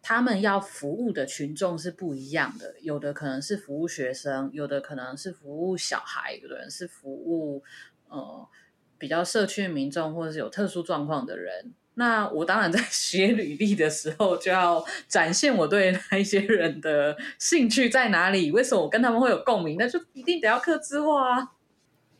[0.00, 7.64] 他们要服务的群众是不一样的，有的可能是服务学生，有的可能是服务小孩，有的人是服务
[8.08, 8.48] 呃
[8.98, 11.74] 比较社区民众或者是有特殊状况的人。
[11.98, 21.52] 那我当然在 写履历的时候，就要展现我对那一些人的兴趣在哪里，为什么我跟他们会有共鸣，那就一定得要克制化啊。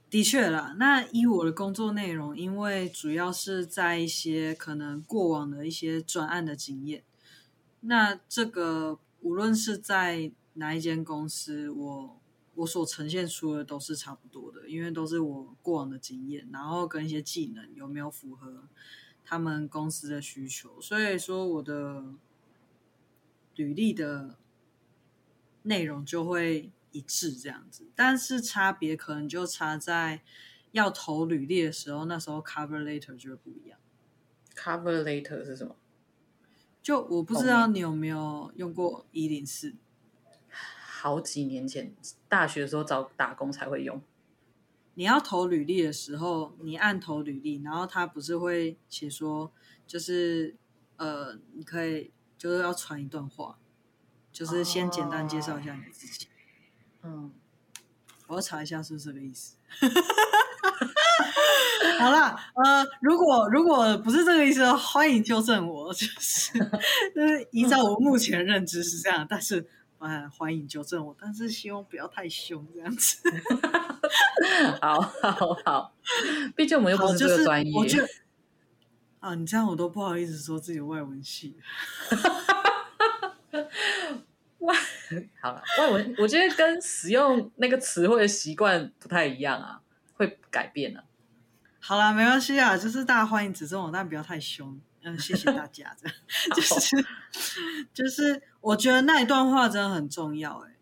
[0.08, 7.02] 的确啦，那以我的工作内容，因为主要是在一些可能过往的一些专案的经验，
[7.80, 12.20] 那这个无论是在哪一间公司，我
[12.54, 18.68] 我所呈现出的都是差不多的，因为都是我过往的经验，然后跟一些技能有没有符合。
[19.28, 22.04] 他们公司的需求，所以说我的
[23.56, 24.38] 履历的
[25.62, 30.22] 内容就会一致这样子，但是差别可能就差在
[30.70, 33.76] 要投履历的时候，那时候 cover letter 就会不一样。
[34.54, 35.74] cover letter 是什么？
[36.80, 39.74] 就我不知道你有没有用过一零四？
[40.48, 41.94] 好几年前
[42.28, 44.00] 大学的时候找打工才会用。
[44.98, 49.52] 你要投履历的时候，你按投履历，然后他不是会写说，
[49.87, 50.56] 就是
[50.96, 53.59] 呃，你可以就是要传一段话，
[54.32, 56.28] 就是先简单介绍一下你自己。
[57.02, 57.32] 哦、嗯，
[58.28, 59.56] 我要查一下是不是这个意思。
[62.00, 66.59] 好啦，呃，如果如果不是这个意思，欢迎纠正我，就是
[67.14, 69.68] 就是依照我目前的认知是这样，但是。
[69.98, 73.18] 呃，欢迎纠正我，但是希望不要太凶这样子。
[74.81, 75.94] 好好好，
[76.55, 77.72] 毕竟我们又不是这个专业。
[79.20, 81.57] 啊，你这样我都不好意思说自己外文系。
[84.59, 84.75] 外
[85.40, 89.81] 好了，外文我觉得跟使用那个词汇的习惯不太一样啊，
[90.14, 91.05] 会改变了、啊。
[91.79, 94.81] 好了，没关系啊，就是大家欢迎指正我，但不要太凶。
[95.03, 95.96] 嗯，谢谢大家。
[96.01, 96.16] 这样
[96.55, 97.07] 就是
[97.94, 100.59] 就是，我觉得那一段话真的很重要。
[100.66, 100.75] 哎，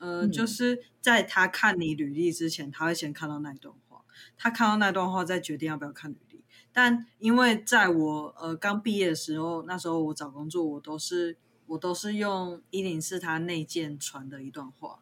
[0.00, 4.02] 呃，嗯、就是在他看你履历之前，他会先看到那一段话。
[4.36, 6.44] 他看到那段话，再决定要不要看履历。
[6.72, 11.36] 但因为在我呃刚毕业的时候，那时候我找工作，我都是
[11.68, 14.98] 我都是用一零四他内建传的一段话。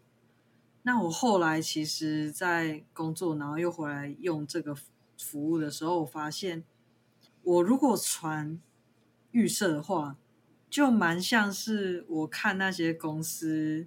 [0.82, 4.76] 那我后来其实，在工作，然后又回来用这个
[5.18, 6.64] 服务的时候，我发现。
[7.44, 8.60] 我如果传
[9.30, 10.18] 预设的话，
[10.68, 13.86] 就蛮像是我看那些公司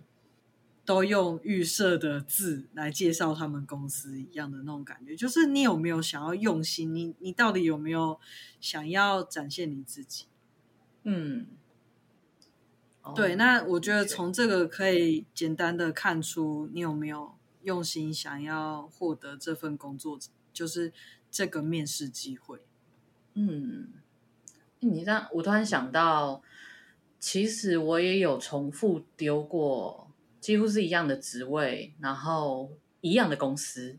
[0.83, 5.15] 都用预设的字来介绍他们公司一样的那种感觉。
[5.15, 6.93] 就是你有没有想要用心？
[6.93, 8.19] 你你到底有没有
[8.59, 10.25] 想要展现你自己？
[11.03, 11.47] 嗯，
[13.15, 13.35] 对。
[13.35, 20.19] 那我觉得从这个可以简单的看出你有没有用心想要获得这份工作，
[20.51, 20.91] 就是
[21.29, 22.59] 这个面试机会。
[23.33, 23.93] 嗯，
[24.79, 26.41] 你这样，我突然想到，
[27.19, 30.10] 其实我也有重复丢过，
[30.41, 33.97] 几乎是一样的职位，然后一样的公司，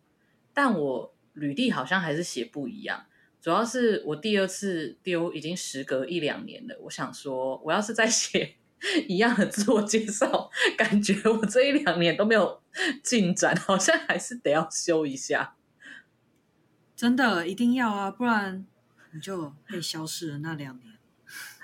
[0.52, 3.06] 但我履历好像还是写不一样。
[3.40, 8.56] 主要是我第二次丢已经时隔一两年了，我想说，我要是再写
[9.08, 12.60] 一样的自我介绍，感觉我这一两年都没有
[13.02, 15.56] 进展，好像还是得要修一下。
[16.94, 18.66] 真的，一定要啊，不然。
[19.14, 20.94] 你就被消失了那两年，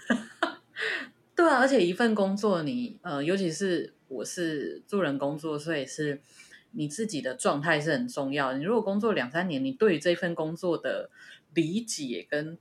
[1.34, 6.20] 对啊，而且一份工作你，你呃，尤其是我是助人工作，所以是
[6.72, 8.54] 你自己的状态是很重要。
[8.54, 11.10] 你如果工作两三年，你对于这份工作的
[11.54, 12.58] 理解跟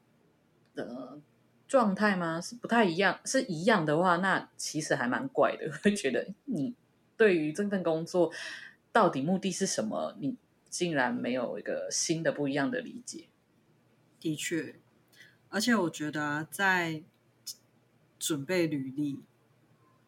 [0.76, 1.22] 呃
[1.68, 5.72] 状态吗是不太一样，是一样的话，那其实还蛮怪的。
[5.84, 6.76] 会觉得你
[7.16, 8.32] 对于这份工作
[8.91, 10.38] 到底目的是什么，你
[10.70, 13.26] 竟然没有一个新的不一样的理解。
[14.20, 14.76] 的确，
[15.50, 17.04] 而且我觉得，在
[18.20, 19.20] 准备履历。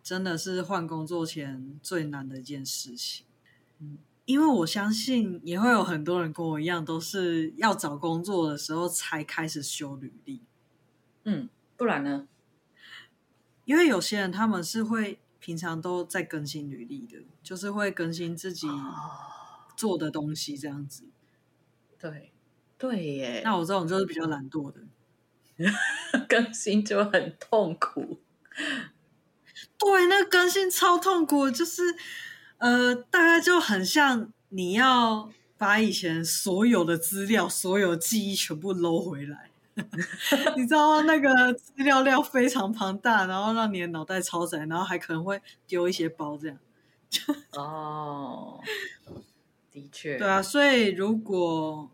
[0.09, 3.27] 真的是换工作前最难的一件事情，
[3.77, 10.41] 嗯，因为我相信也会有很多人跟我一样，都是要找工作的时候才开始修履历，
[11.25, 11.47] 嗯，
[11.77, 12.27] 不然呢？
[13.65, 18.67] 因为有些人他们是会平常都在更新履历的，就是会更新自己
[19.75, 21.03] 做的东西这样子。
[21.99, 22.31] 对，
[22.79, 23.41] 对耶。
[23.43, 24.81] 那我这种就是比较懒惰的，
[26.27, 28.17] 更新就很痛苦。
[29.79, 31.81] 对，那更新超痛苦，就是，
[32.57, 39.51] 呃，大概就很像你要把以前所有的资料、所有记忆全部搂回来，
[40.57, 46.57] 你知道那个资料量非常庞大，然后让你的脑袋超载，然后还可能会丢一些包这样。
[47.53, 48.59] 哦，
[49.71, 51.89] 的确，对啊，所以如果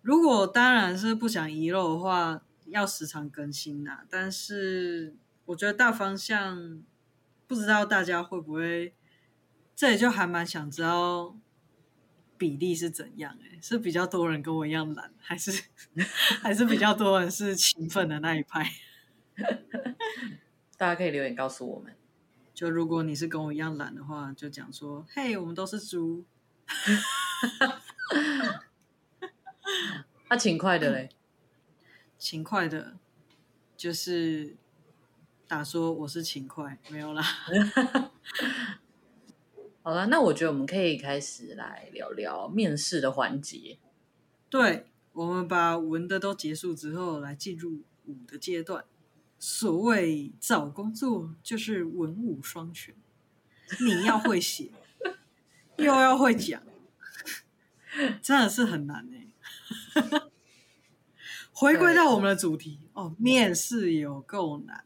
[0.00, 4.04] 如果当然是不想遗漏的话，要时常更新呐、啊。
[4.08, 5.16] 但是
[5.46, 6.82] 我觉得大方向。
[7.46, 8.94] 不知道大家会不会，
[9.74, 11.36] 这里就还蛮想知道
[12.36, 13.38] 比例是怎样？
[13.44, 15.64] 哎，是比较多人跟我一样懒，还是
[16.42, 18.68] 还是比较多人是勤奋的那一派？
[20.76, 21.96] 大家可以留言告诉我们。
[22.52, 26.24] 就如果你是跟我一样懒的话，就讲说：“嘿，我们都是猪。
[30.28, 31.10] ”那勤快的嘞？
[32.18, 32.96] 勤快的，
[33.76, 34.56] 就是。
[35.48, 37.22] 打说我是勤快，没有啦。
[39.82, 43.78] 好了，那我觉得我们可以开始来聊聊面试的环节。
[44.50, 48.84] 对，我们把文的都结束之后，来进入武的阶段。
[49.38, 52.96] 所谓找工作，就是文武双全，
[53.80, 54.72] 你要会写，
[55.76, 56.60] 又要会讲，
[58.20, 59.28] 真的是很难哎、
[60.00, 60.22] 欸。
[61.52, 64.84] 回归到我们的主题哦，面试有够难。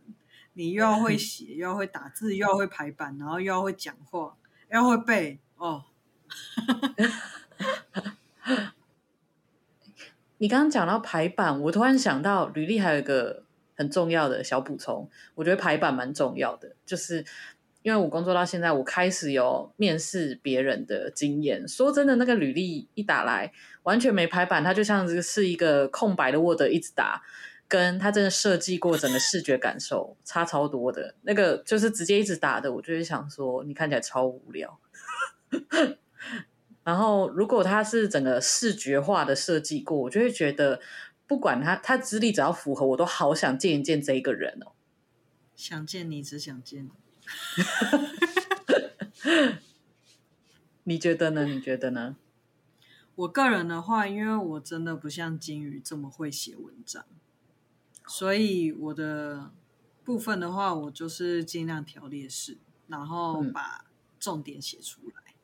[0.60, 4.36] 你又要会写，又要会打字，又要会排版，然后又要会讲话，
[4.70, 5.84] 又要会背哦。
[10.36, 13.44] 你刚刚讲到排版，我突然想到履历还有一个
[13.74, 17.24] 很重要的小补充，我觉得排版蛮重要的，就是
[17.80, 21.66] 因为我工作到现在，我开始有面试别人的经验。
[21.66, 23.50] 说真的，那个履历一打来，
[23.84, 27.22] 完全没排版，它就像是一个空白的 Word 一直打。
[27.70, 34.80] 跟他真的设计过整个视觉感受差超多的，那个就是直接一直打的，我就会想说你看起来超无聊。
[36.82, 40.80] 然后如果他是整个视觉化的设计过，我就会觉得
[41.28, 44.72] 不管他他资历只要符合，我都好想见一见这一个人哦。
[45.54, 46.90] 想见你，只想见你。
[50.82, 51.44] 你觉得呢？
[51.44, 52.16] 你觉得呢？
[53.14, 57.04] 我个人的话，因为我真的不像金鱼这么会写文章。
[58.10, 59.52] 所以我的
[60.02, 62.58] 部分的话，我就是尽量条列式，
[62.88, 63.84] 然后把
[64.18, 65.32] 重点写出来。
[65.32, 65.38] 嗯。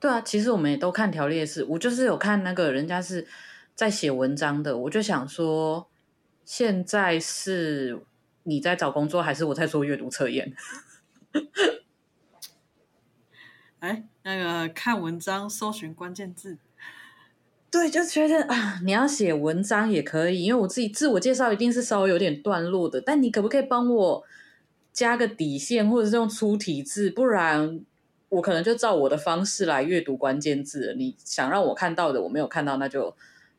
[0.00, 1.62] 对啊，其实我们也都看条列式。
[1.62, 3.28] 我就是有看那个人家是
[3.76, 5.88] 在写文章的，我就想说，
[6.44, 8.04] 现在是
[8.42, 10.52] 你在找工作，还是我在做阅读测验？
[13.78, 16.58] 哎，那个看文章，搜寻关键字。
[17.70, 24.24] 对，就觉得啊，你要写文章也可以，因为我自己自我介绍一定是稍微有点段落的，但你可不可以帮我
[24.90, 27.10] 加个底线，或者是用粗体字？
[27.10, 27.80] 不然
[28.30, 30.94] 我可能就照我的方式来阅读关键字。
[30.96, 33.14] 你想让我看到的我没有看到，那就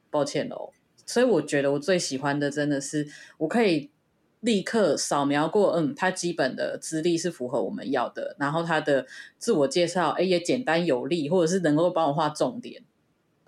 [0.09, 0.71] 抱歉喽。
[1.05, 3.07] 所以我觉得我最喜欢的真的是
[3.37, 3.91] 我可以
[4.39, 9.05] 立刻扫描过，嗯，他基本的资历是符合我们要的，然后他的
[9.37, 12.81] 自我介绍，哎，也简单有力，或者是能够帮我画重点。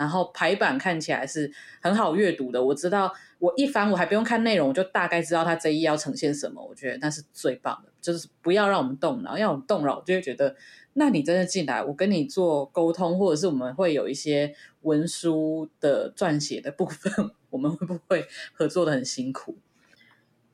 [0.01, 6.59] 然后排版看起来是很好阅读的，我知道我一翻我还不用看内容，我就大概知道它这一要呈现什么。
[6.59, 10.55] 我觉得那是最棒的，就是不要让我们动脑，要我们动脑，我就会觉得，
[10.93, 17.13] 那你真的进来，我跟你做沟通，或者是我们会有一些文书的撰写的部分，
[17.51, 19.55] 我们会不会合作的很辛苦？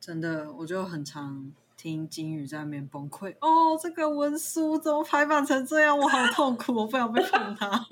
[0.01, 3.31] 真的，我就很常听金宇在那边崩溃。
[3.39, 5.97] 哦，这个文书怎么排版成这样？
[5.97, 7.69] 我好痛苦，我不想被碰它。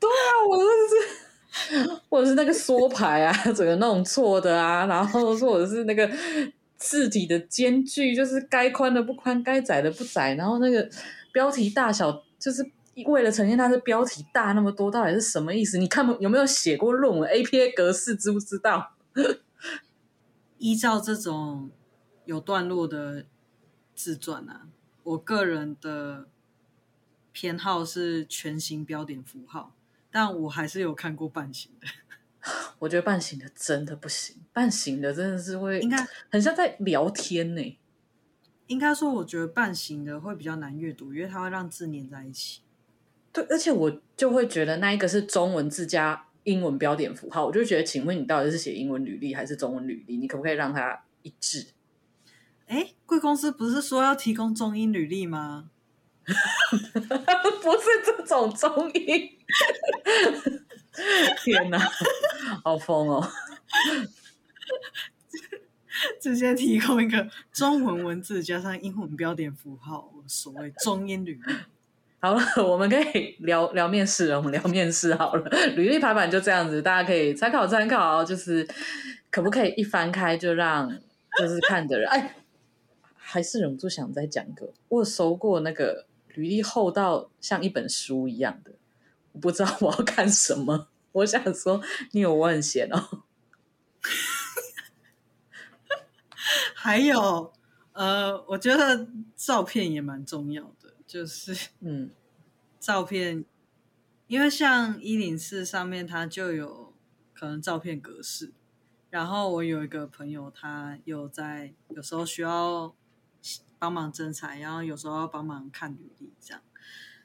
[0.00, 0.64] 对啊，我就
[1.84, 6.08] 是， 或者是那个缩排啊， 整个弄错的啊，然后或者是那个
[6.76, 10.88] 字体的间距，就是该宽的不宽，该窄的不窄，然后那个
[11.32, 12.64] 标题大小，就是
[13.06, 15.78] 为了呈现它的标题大那么多，到底是什么意思？
[15.78, 18.92] 你看有没有写过论文？APA 格式知不知道？
[20.58, 21.70] 依照这种
[22.24, 23.24] 有段落的
[23.94, 24.66] 自传啊，
[25.04, 26.26] 我个人的
[27.32, 29.72] 偏好是全形标点符号，
[30.10, 31.86] 但我还是有看过半形的。
[32.78, 35.96] 我觉得半形的真的不行，半形的真的是会应该
[36.30, 37.78] 很像在聊天呢、欸。
[38.68, 42.60] 应该说，我觉得半形的会比较难阅读，因为它会让字粘在一起。
[43.32, 50.16] 对，而且我就会觉得那一个是中文字加英文标点符号，我就觉得，请问你到底是写英文履历还是中文履历？
[50.16, 51.68] 你可不可以让它一致？
[52.66, 55.70] 哎，贵公司不是说要提供中英履历吗？
[57.62, 59.30] 不是这种中英。
[61.44, 61.78] 天哪，
[62.64, 63.26] 好疯哦！
[66.20, 71.54] 直接提供一个中文文字加上英文标点符号，所谓中英履历。
[72.20, 74.36] 好了，我们可以聊聊面试了。
[74.36, 78.24] 我们聊面试好了，履历排版就这样子，大家可以参考参考。
[78.24, 78.68] 就是
[79.30, 80.90] 可不可以一翻开就让
[81.38, 82.34] 就是看的人哎，
[83.16, 84.72] 还是忍不住想再讲一个。
[84.88, 88.72] 我有收过那个履历厚到像一本书一样的。
[89.32, 91.80] 我不知道我要看什么，我想说
[92.12, 93.24] 你有我很闲哦。
[96.74, 97.52] 还有，
[97.92, 102.10] 呃，我觉得照片也蛮重要的，就是嗯，
[102.80, 103.44] 照片，
[104.26, 106.94] 因为像一零四上面它就有
[107.34, 108.52] 可能照片格式，
[109.10, 112.94] 然后我有一个朋友，他有在有时候需要
[113.78, 116.62] 帮忙征才，然后有时候要帮忙看履历这样。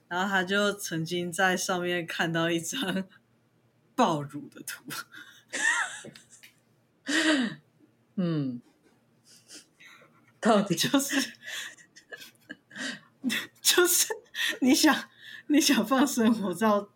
[0.08, 3.08] 然后他就曾经在上面看到一张
[3.96, 4.84] 爆乳的图，
[8.16, 8.62] 嗯，
[10.40, 11.34] 到底就是
[13.62, 14.08] 就是
[14.62, 15.10] 你想
[15.48, 16.90] 你想放生活照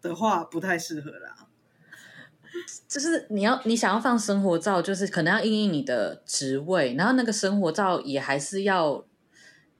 [0.00, 1.37] 的话，不太适合啦。
[2.88, 9.04] 就是你要你想要放生活照，就是可能要因应你的职位，然后那个生活照也还是要。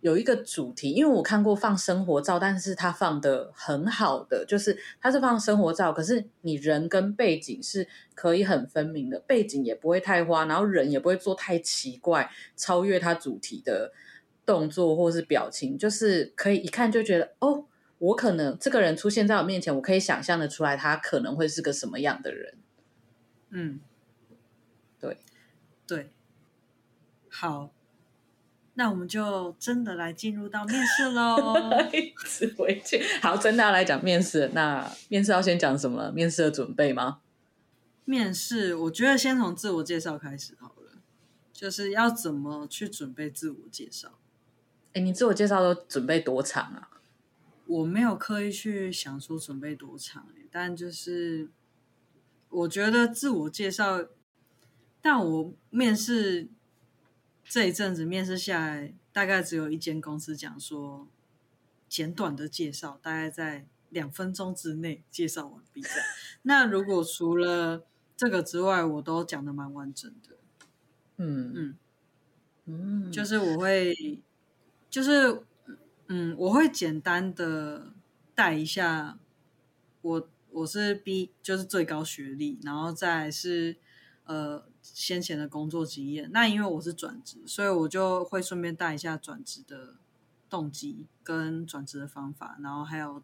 [0.01, 13.91] 有一个主题，因为我看过放生活照，但是他放的很好的，就是他是放生活照，可是你人跟背景是可以很分明的，背景也不会太花，然后人也不会做太奇怪，超越他主题的
[14.47, 17.65] 动作或是表情，就是可以一看就觉得，哦，
[17.99, 22.55] 我可能这个人出现在我面前，我可以想象的出来，他可能会是个什么样的人。
[23.51, 23.81] 嗯，
[25.01, 25.19] 对，
[25.87, 26.11] 对，
[27.31, 27.73] 好。
[28.75, 31.53] 那我们就真的来进入到面试喽。
[31.93, 34.49] 一直回去，好，真的要来讲面试。
[34.55, 36.13] 那面试要先讲什么？
[36.13, 37.21] 面试的准备吗？
[38.05, 40.93] 面试，我觉得先从自我介绍开始好了。
[41.53, 44.21] 就是要怎么去准备自我介绍？
[44.93, 46.89] 哎，你自我介绍都准备多长啊？
[47.67, 51.51] 我没有刻意去想说准备多长，但就是
[52.51, 54.07] 我觉得自我介绍，
[55.01, 56.49] 但我面试。
[57.51, 61.09] 这一阵子面试下来，大概只有一间公司讲说，
[61.89, 65.83] 简短的介绍，大概在两分钟之内介绍完毕。
[66.43, 70.37] 那如果除了这个之外，我都讲的蛮完整的。
[71.17, 71.77] 嗯嗯
[72.67, 74.21] 嗯，就是我会，
[74.91, 75.43] 就是
[76.09, 77.95] 嗯，我会简单的
[78.35, 79.19] 带一下
[80.03, 80.29] 我
[80.59, 83.77] 我是 B，就是最高学历，然后再是
[84.25, 84.67] 呃。
[84.81, 89.97] 先前的工作经验，那因为我是转职，所以我就会顺便带一下转职的
[90.49, 93.23] 动机跟转职的方法，然后还有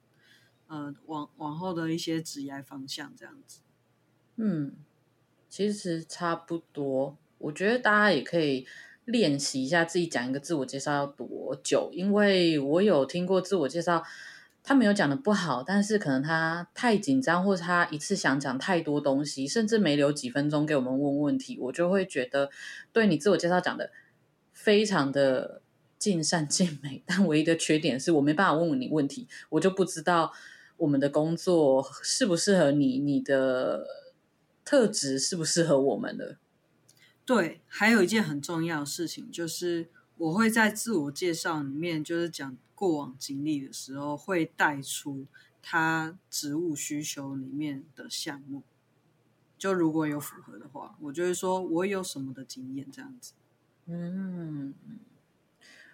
[0.66, 3.60] 呃往往后的一些职业方向这样子。
[4.36, 4.74] 嗯，
[5.48, 8.66] 其实差不多，我觉得大家也可以
[9.06, 14.04] 练习一下自己讲一个自我介绍要多久，因为我有听过自我介绍。
[14.66, 22.48] 他没有讲的不好，但是可能他太紧张，或者他一次想讲太多东西，甚至没留几分钟给我们问问题，我就会觉得
[22.90, 23.90] 对你自我介绍讲的
[24.54, 25.60] 非常的
[25.98, 30.32] 尽善尽美，但唯一的缺点是我没办法问问你问题，我就不知道
[30.78, 33.86] 我们的工作适不适合你，你的
[34.64, 36.38] 特质适不适合我们的。
[37.26, 42.56] 对，还有一件很重要的事情就是我会在自我介绍里面就是讲。
[42.84, 45.26] 过往经历的时候，会带出
[45.62, 48.62] 他职务需求里面的项目。
[49.56, 53.32] 就如果有符合的话，我就会说我有什么的经验这样子。
[53.86, 54.74] 嗯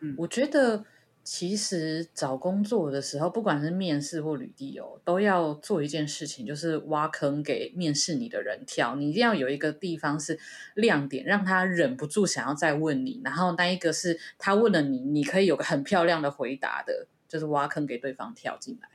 [0.01, 0.85] 嗯，我觉得
[1.33, 8.97] 其实找工作的时候，不管是面试或履历哦，都要做一件事情，就是挖坑给面试你的人跳。
[8.97, 10.37] 你一定要有一个地方是
[10.75, 13.21] 亮点，让他忍不住想要再问你。
[13.23, 18.89] 然后那一个是他问了你，你可以有个很漂亮的回答的，就是挖坑给对方跳进来。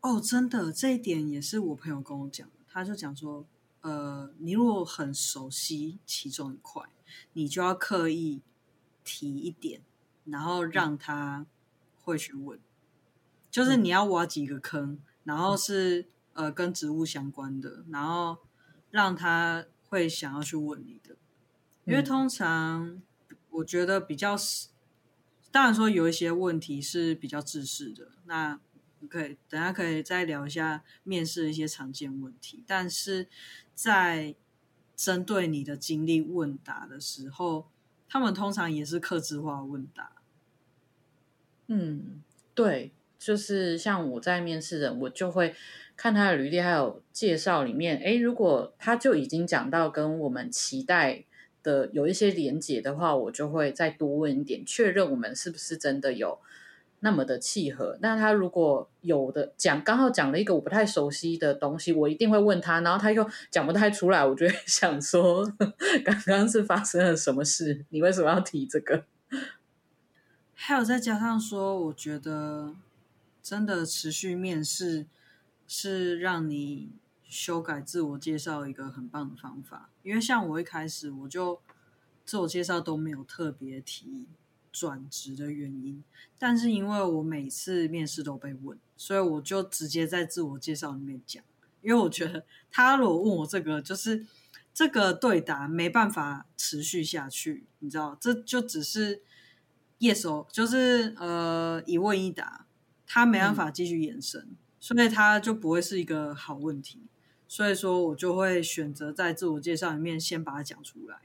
[0.00, 2.50] 哦，真的，这一点也是我朋友跟我讲。
[2.68, 3.46] 他就讲说，
[3.82, 6.82] 呃，你如果很熟悉其中一块，
[7.34, 8.42] 你就要刻意
[9.04, 9.80] 提一点，
[10.24, 11.46] 然后让他。
[12.08, 12.58] 会去问，
[13.50, 18.38] 就是你要挖几个坑，嗯、然后是呃跟植物相关的，然后
[18.90, 21.16] 让他会想要去问你的，
[21.84, 23.02] 因为通常
[23.50, 24.34] 我觉得比较，
[25.50, 28.58] 当然说有一些问题是比较制式的，那
[29.10, 33.28] 可以等下可以再聊一下面试的一些常见问题，但是
[33.74, 34.34] 在
[34.96, 37.68] 针对你的经历问答的时候，
[38.08, 40.17] 他们通常也是客制化问答。
[41.68, 42.22] 嗯，
[42.54, 45.54] 对，就是像我在面试人，我就会
[45.96, 51.24] 看他的履历还有介绍里面，诶，如果他就已经讲到跟我们期待
[51.62, 56.38] 的有一些连结的话，我就会再多问一点，确认我们是不是真的有
[57.00, 57.98] 那么的契合。
[58.00, 65.44] 那他如果有的讲，刚好讲了一个我不太熟悉的东西，我一定会问他，然后他又讲不太出来，我就会想说，
[66.02, 67.84] 刚刚是发生了什么事？
[67.90, 69.04] 你为什么要提这个？
[70.60, 72.74] 还有再加上说，我觉得
[73.40, 75.06] 真的持续面试
[75.68, 76.90] 是让你
[77.24, 79.88] 修改自我介绍一个很棒的方法。
[80.02, 81.60] 因为像我一开始我就
[82.26, 84.26] 自我介绍都没有特别提
[84.72, 86.02] 转职的原因，
[86.38, 91.42] 但是因为我每次面试都被问，所以我就直接在自我介绍里面讲。
[91.82, 94.26] 因为我觉得他如果问我这个，就是
[94.74, 99.22] 这个对答没办法持续下去，你知道，这就只是。
[100.00, 102.66] Yes，就是呃一问一答，
[103.06, 107.02] 他没办法继续延伸，嗯，所以他就不会是一个好问题。
[107.48, 111.16] 所以说我就会选择在自我介绍里面先把它讲出来。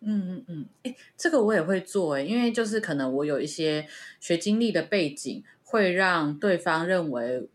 [0.00, 3.86] 嗯嗯嗯，哎，这个我也会做哎，因为就是可能我有一些
[4.20, 7.48] 学经历的背景，会让对方认为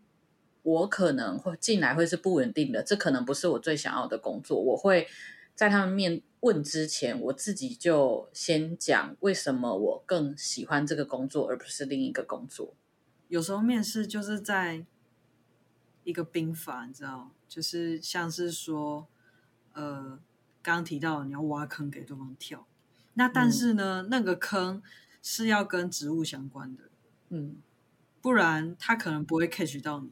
[0.62, 4.60] 我可能会进来会是不稳定的，这可能不是我最想要的工作。
[4.60, 5.06] 我会
[5.54, 12.74] 在他们面问之前，我自己就先讲为什么我更喜欢这个工作，而不是另一个工作。
[13.28, 14.84] 有时候面试就是在
[16.04, 19.06] 一个兵法，你知道，就是像是说，
[19.74, 20.18] 呃，
[20.62, 22.66] 刚刚提到你要挖坑给对方跳，
[23.14, 24.82] 那但是呢，嗯、那个坑
[25.22, 26.84] 是要跟职务相关的，
[27.28, 27.56] 嗯，
[28.22, 30.10] 不然他可能不会 catch 到你，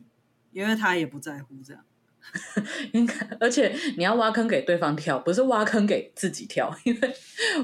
[0.53, 1.85] 因为他也不在乎这样。
[2.93, 6.75] 应该，而且你要挖坑给对方跳，不是挖坑给自己跳。
[6.85, 7.15] 因为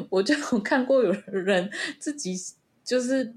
[0.08, 2.34] 我就看过有人自己
[2.82, 3.34] 就是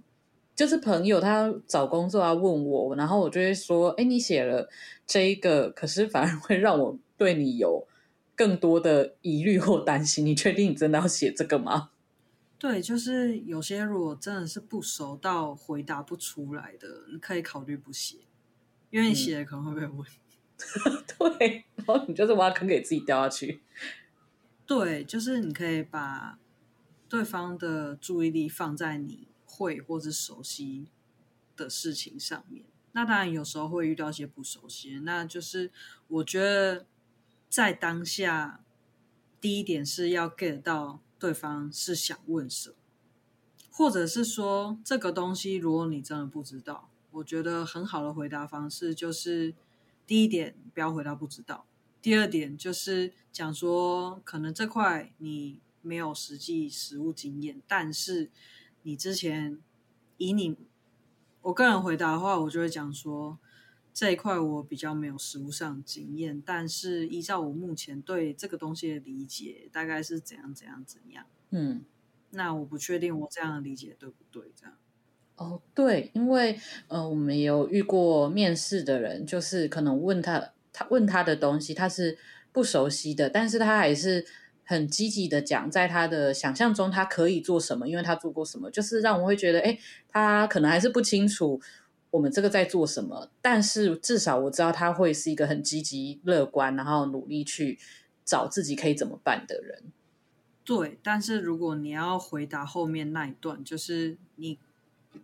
[0.55, 4.69] 就是朋友，他找工作要问我，然后我就会说：“哎，你写了
[5.05, 7.87] 这一个，可是反而会让我对你有
[8.35, 10.25] 更多的疑虑或担心。
[10.25, 11.89] 你确定你真的要写这个吗？”
[12.59, 18.17] 对，就是有些如果真的是不熟到回答不出来的，你可以考虑不写，
[18.89, 19.99] 因为你写了可能会被问。
[19.99, 20.26] 嗯
[21.37, 23.61] 对，然后你就是挖坑给自己掉下去。
[24.65, 26.39] 对，就是你可以把
[27.07, 30.87] 对方的注意力放在你会或是熟悉
[31.55, 32.65] 的事情上面。
[32.91, 35.71] 那当然有时候会遇到一些不熟悉，那就是
[36.07, 36.85] 我觉得
[37.47, 38.61] 在当下，
[39.39, 42.75] 第一点是要 get 到对方是想问什么，
[43.71, 49.53] 或者是说这个东西如果你真的不知道，我觉得很好的回答方式就是。
[50.07, 51.67] 第一点，不要回答不知道。
[52.01, 58.31] 第二点就是讲说，可能这块你没有实际实物经验，但是
[58.83, 59.59] 你之前
[60.15, 60.55] 以你
[61.41, 63.37] 我个人回答的话，我就会讲说，
[63.93, 71.25] 这一块我比较没有实物上经验，但是依照我目前对这个东西的理解，大概是怎样怎样怎样。
[71.49, 71.83] 嗯，
[72.29, 74.77] 那我不确定我这样的理解对不对，这样。
[75.37, 82.17] 哦，对，因为呃，我们有遇过面试的人，就是可能问他，他问他的东西，他是
[82.51, 84.25] 不熟悉的，但是他还是
[84.63, 89.77] 很积极的讲，在他的想象中他可以做什么，因为他做过什么，就是让我会觉得，哎，
[90.09, 91.61] 他可能还是不清楚
[92.09, 97.77] 我们这个在做什么，但是至少我知道他会是一个很积极乐观，然后努力去
[98.25, 99.83] 找自己可以怎么办的人。
[100.65, 104.57] 对，但是如果你要回答后面那一段，就是你。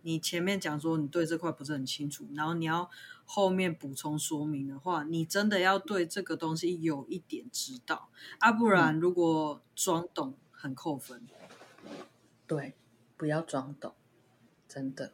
[0.02, 2.90] 你前面讲说你对这块不是很清楚，然后你要
[3.24, 11.26] 后面补充说明的话，你真的要对这个东西有一点知道啊，不然如果装懂很扣分。
[12.46, 12.74] 对，
[13.16, 13.94] 不要装懂，
[14.68, 15.12] 真的。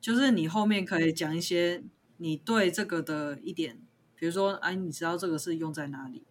[0.00, 1.82] 就是你后面可以讲一些
[2.18, 3.80] 你对这个的一点，
[4.14, 6.24] 比如说，哎，你知道这个是用在哪里，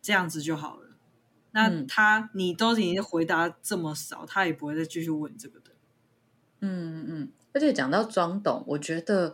[0.00, 0.96] 这样子就好了。
[1.52, 5.65] 那他、嗯、你都已经回答这么少，他也不会再继续问这个的。
[6.60, 7.32] 嗯嗯。
[7.52, 9.32] 而且讲到装懂，我觉得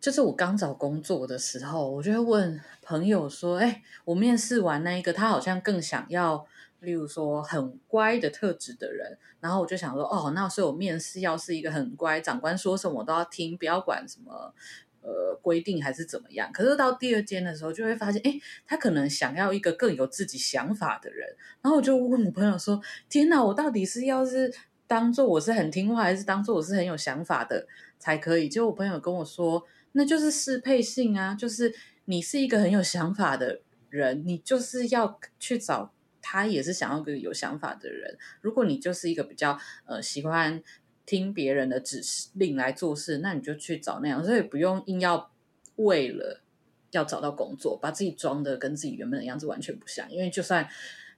[0.00, 6.46] 就是我刚找工作的时候，我就会问朋友说：“哎，我面试完那一个，他好像更想要。”
[6.80, 14.54] 例如说很乖的特质的人，然后我就想说，哦，那所以我面试要是一个很乖，长官说什么我都要听，不要管什么
[15.00, 16.48] 呃规定还是怎么样。
[16.52, 21.28] 可是到第二间的时候，就会发现，哎，他可能想要一个更有自己想法的人。
[21.60, 24.54] 然后我就问我朋友说，天哪，我到底是要是
[24.88, 27.68] 当做我是很听话，还是当做我是很有想法的
[28.00, 28.48] 才可以？
[28.48, 31.72] 就我朋友跟我说，那就是适配性啊，就是
[32.06, 35.92] 你是一个很有想法的人，你就是要去找。
[36.20, 38.18] 他也是想要个有想法的人。
[38.42, 40.62] 如果你就是一个比较呃喜欢
[41.06, 42.02] 听别人的指
[42.34, 45.30] 令来做事，那你就去找那样，所以不用硬要
[45.76, 46.42] 为了
[46.90, 50.10] 要找到工作，把自己装的跟自己原本的样子完全不像。
[50.10, 50.68] 因为就算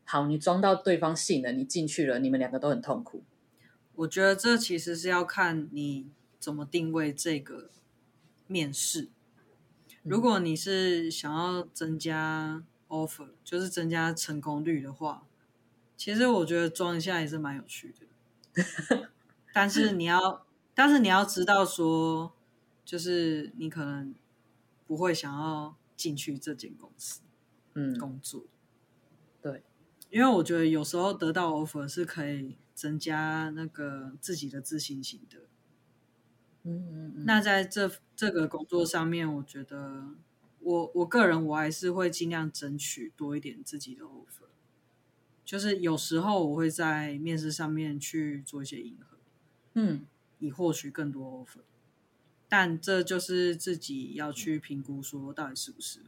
[0.05, 3.25] 好，你装到对方信了，你进去了，你们两个都很痛苦。
[4.01, 7.71] 我觉得这其实是要看你怎么定位这个
[8.47, 9.11] 面试。
[10.03, 15.27] 如果你是想要增加 offer 就是增加成功率的话，
[15.99, 19.09] 其实我觉得装一下也是蛮有趣的。
[19.53, 22.33] 但是你要，但是你要知道说，
[22.85, 24.15] 就是你可能
[24.87, 27.21] 不会想要进去这间公司，
[27.75, 28.45] 嗯，工作。
[29.43, 29.63] 对，
[30.09, 35.39] 因为我觉得有时候得到 offer 是可以增加那个自己的自信心的。
[36.63, 37.25] 嗯嗯嗯。
[37.27, 40.15] 那在这这个工作上面，我觉得。
[40.63, 44.51] 我我个人我还是会尽量争取多一点自己的 offer，
[45.43, 49.17] 就是有时候我会在面试上面去做一些迎合，
[49.73, 50.05] 嗯，
[50.39, 51.63] 以获取更多 offer，
[52.47, 56.01] 但这就是自己要去评估说到底是不是。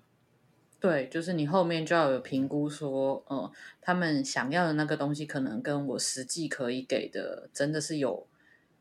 [0.82, 8.26] 对，就是你后面就要有评估说，嗯，他们想要的那个东西可能跟我实际可以给的真的是有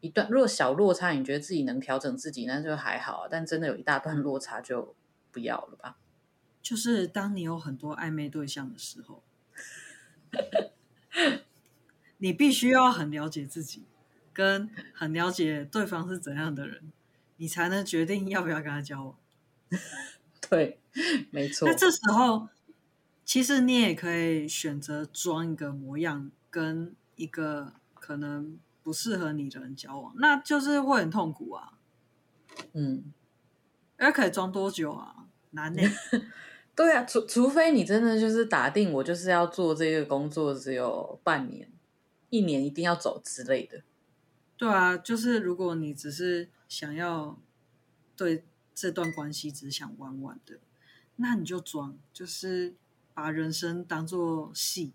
[0.02, 4.96] 一段，如果小落差，你觉得自己能调整自己，那就还好，但真的有一大段落差就。
[5.34, 5.96] 不要了吧？
[6.62, 9.24] 就是当你有很多暧昧对象的时候，
[12.18, 13.86] 你必须要很了解自己，
[14.34, 16.92] 跟很了解对方是怎样的人，
[17.38, 19.16] 你才能决定要不要跟他交往。
[20.52, 20.80] 对，
[21.32, 21.68] 没错。
[21.68, 22.50] 那这时候，
[23.24, 31.80] 其实你也可以选择装一个模样，跟一个可能不适合你的人交往，那就是会很痛苦啊。
[32.74, 33.14] 嗯。
[33.98, 35.28] 那可以装多久啊？
[35.52, 35.82] 难呢。
[36.76, 41.72] 对啊，除除非你真的就是打定我就是要做这个工作，只有半年、
[42.30, 43.84] 一年一定要走之类的。
[44.58, 47.40] 对啊，就是如果你只是想要
[48.18, 48.44] 对
[48.74, 50.60] 这段关系只想玩玩的，
[51.18, 52.76] 那你就装，就是
[53.14, 54.94] 把人生当做戏，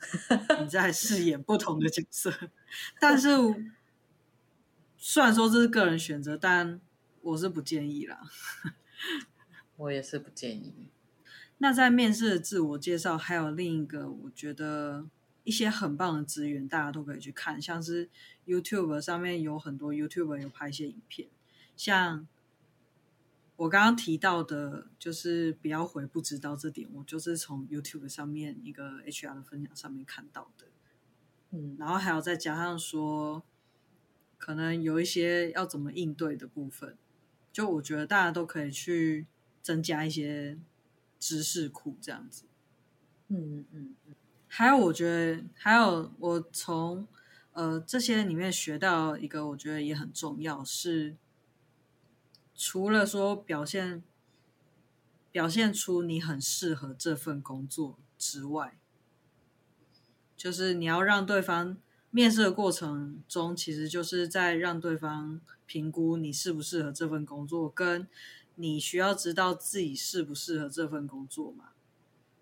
[0.62, 2.32] 你在饰演不同的角色。
[3.00, 3.28] 但是
[4.96, 6.80] 虽然说这是个人选择，但。
[7.22, 8.20] 我是不建议啦，
[9.78, 10.72] 我也是不建议。
[11.58, 15.04] 那在面试的自我介绍，还有另一个，我觉得
[15.42, 18.08] 一些很棒的资源，大家都可以去看，像是
[18.46, 21.28] YouTube 上面有很多 YouTuber 有拍一些影片，
[21.76, 22.28] 像
[23.56, 30.66] 我刚刚提到的，就是不要回不知道这点，我就是从 YouTube 上面一个 HR 的分享上面看到的。
[31.50, 33.42] 嗯，然后还有再加上说，
[34.36, 36.98] 可能有一些要怎么应对的部分。
[37.50, 39.26] 就我觉得大家都可以去
[39.62, 40.58] 增加一些
[41.18, 42.44] 知识库，这样子。
[43.28, 44.14] 嗯嗯嗯。
[44.48, 47.08] 还有，我觉得还有我从
[47.52, 51.16] 呃这些里面学到一个，我觉得也很重要，是
[52.56, 54.02] 除了说表现
[55.30, 58.78] 表现出你很适合这份工作之外，
[60.36, 61.76] 就是你要让对方。
[62.08, 68.08] 面试的过程中，其实就是在让对方评估你适不适合这份工作，跟
[68.54, 71.70] 你需要知道自己适不适合这份工作嘛。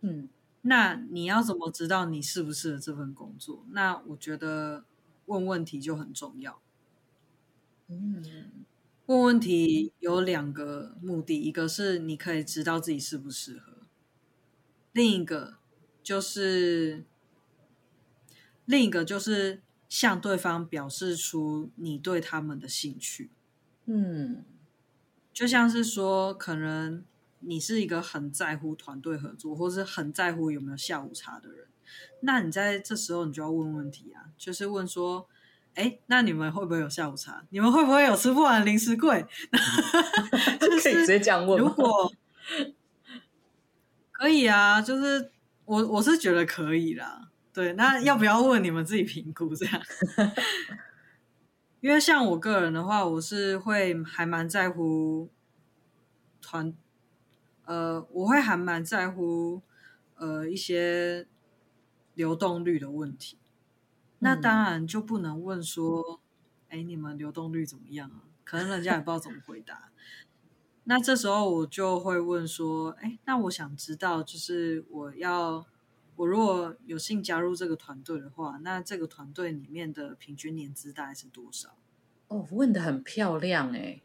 [0.03, 0.29] 嗯，
[0.61, 3.65] 那你要怎么知道你适不适合这份工作？
[3.71, 4.85] 那我觉得
[5.27, 6.61] 问问题就很重要。
[7.89, 8.23] 嗯，
[9.07, 13.78] 问问题有两个目的，一个是你可以知道自己适不适合，
[14.92, 15.59] 另一个
[16.02, 17.05] 就是。
[18.66, 23.30] 另一个就是向对方表示出你对他们的兴趣，
[23.84, 24.42] 嗯，
[25.34, 27.05] 就像是说，可能
[27.40, 31.66] 你是一个很在乎团队合作，或是很在乎有没有下午茶的人，
[32.20, 35.28] 那你在这时候你就要问问题啊，就是问说，
[35.75, 37.45] 哎，那你们会不会有下午茶？
[37.51, 39.27] 你们会不会有吃不完零食柜？
[40.61, 41.59] 就是可以直接这样问？
[41.59, 42.11] 如果
[44.12, 45.31] 可以啊，就是
[45.64, 47.31] 我我是觉得可以啦。
[47.53, 49.83] 对，那要不要问你们自己评估这样？
[51.81, 55.31] 因为像我个人的话，我是会还蛮在乎
[56.41, 56.72] 团，
[57.64, 59.62] 呃，我会还蛮在乎
[60.16, 61.27] 呃一些
[62.14, 63.39] 流动率的问题。
[64.25, 66.22] 那当然就不能问说，
[66.70, 68.25] 哎、嗯，你们流动率怎么样啊？
[68.43, 69.91] 可能人家也不知道怎么回答。
[70.85, 75.66] 那这时候我就会问说，哎，那我想知道，就是我要
[76.16, 81.77] 我如果有幸加入这个团队的话，那这个团队里面的平均年资大概是多少？
[82.29, 84.01] 哦，问得很漂亮哎，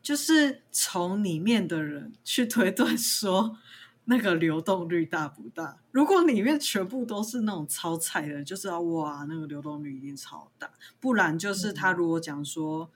[0.00, 3.58] 就是从里面的人去推断说。
[4.10, 5.78] 那个流动率大不大？
[5.92, 10.68] 如果里面全部都是那种超菜的，就知道哇，那个流动率一定超大。
[10.98, 12.90] 不然就是他如果讲说，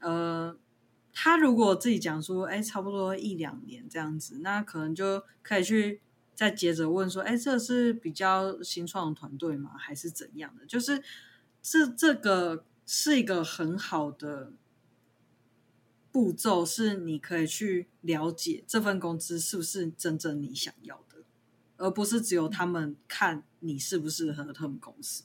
[0.00, 0.56] 嗯、呃，
[1.10, 6.02] 他如果自己讲说，哎，差不多一两年这样子，那可能就可以去
[6.34, 9.70] 再接着问说，哎，这是比较新创的团队吗？
[9.78, 10.66] 还是怎样的？
[10.66, 11.02] 就是
[11.62, 14.52] 这这个是一个很好的。
[16.16, 21.22] 步骤是你可以去了解这份工资是不是真正你想要的，
[21.76, 25.24] 而不是只有他们看你适不适合他们公司。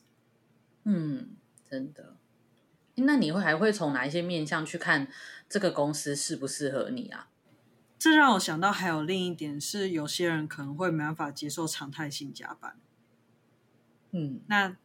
[0.84, 1.30] 嗯，
[1.70, 2.18] 真的。
[2.96, 5.08] 那你会还会从哪一些面向去看
[5.48, 7.30] 这个公司适不适合你啊？
[7.98, 12.78] 这让我想到还有另一点是，有些人可能会没办法接受常态性加班。
[14.12, 14.76] 嗯，那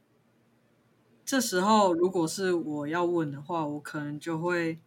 [1.25, 4.79] 这时候如果是我要问的话，我可能就会。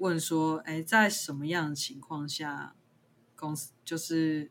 [0.00, 2.74] 问说，哎，在什么样的情况下，
[3.36, 4.50] 公司就是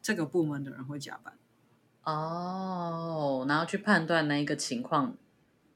[0.00, 1.36] 这个部门的人会加班？
[2.04, 5.16] 哦，然后去判断那一个情况，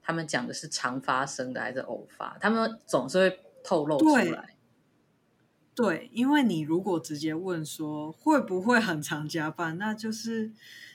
[0.01, 2.39] 他们讲的是常发生的还是偶发？
[2.41, 4.57] 他们总是会透露出来。
[5.75, 10.53] 对，对，因为你如果直接问说会不会很常加班，那就是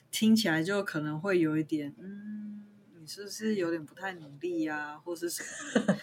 [0.09, 2.65] 听起来就可能会有一点，嗯，
[2.97, 5.97] 你是不是有点不太努力呀，或是什么？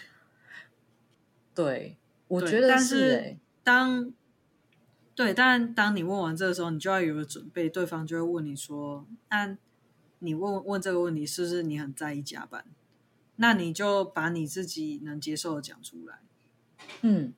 [1.55, 1.97] 对，
[2.27, 4.13] 我觉得是，欸，但是当
[5.15, 9.57] 对，但当你问完这个时候，你就要有个准备，对方就会问你说：“那
[10.19, 12.65] 你问问这个问题，是不是你很在意加班？”
[13.37, 16.19] 那你就把你自己能接受的讲出来。
[17.01, 17.33] 嗯，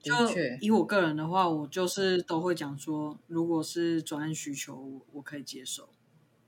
[0.00, 0.12] 就
[0.60, 5.90] 以我个人的话，我就是都会讲说，如果是专案需求，我我可以接受。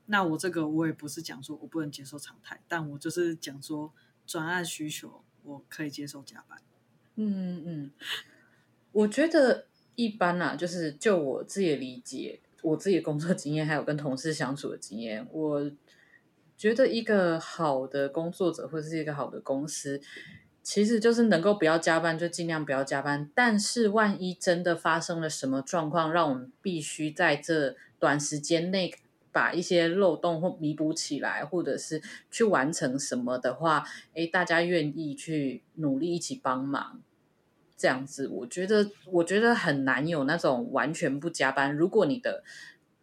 [0.07, 3.93] 那我这个我也不是讲说我不能接受常态，但我就是讲说
[4.25, 5.23] 专案需求。
[5.47, 6.59] 我可以接受加班，
[7.15, 7.91] 嗯嗯，
[8.91, 15.71] 我觉得一般啦，就是就我自己的理解，我自己的工作经验，还有跟同事相处的经验，我
[16.57, 20.01] 觉得一个好的工作者或者是一个好的公司，
[20.61, 28.93] 其实就是能够不要加班就尽量不要加班，但是万一真的发生了什么状况，让我们必须在这短时间内。
[29.37, 33.83] 把一些漏洞或弥补起来，或者是去完成什么的话，
[34.15, 36.99] 诶，大家愿意去努力一起帮忙，
[37.77, 41.71] 这样子，我觉得我觉得很难有那种完全不加班。
[41.71, 42.43] 如果你的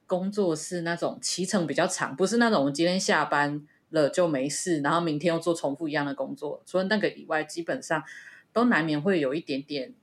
[0.08, 8.02] 工作是那种骑程比较长，不是那种今天下班了就没事，然后明天又做重复一样的工作，除了那个以外，基本上
[8.52, 9.94] 都难免会有一点点。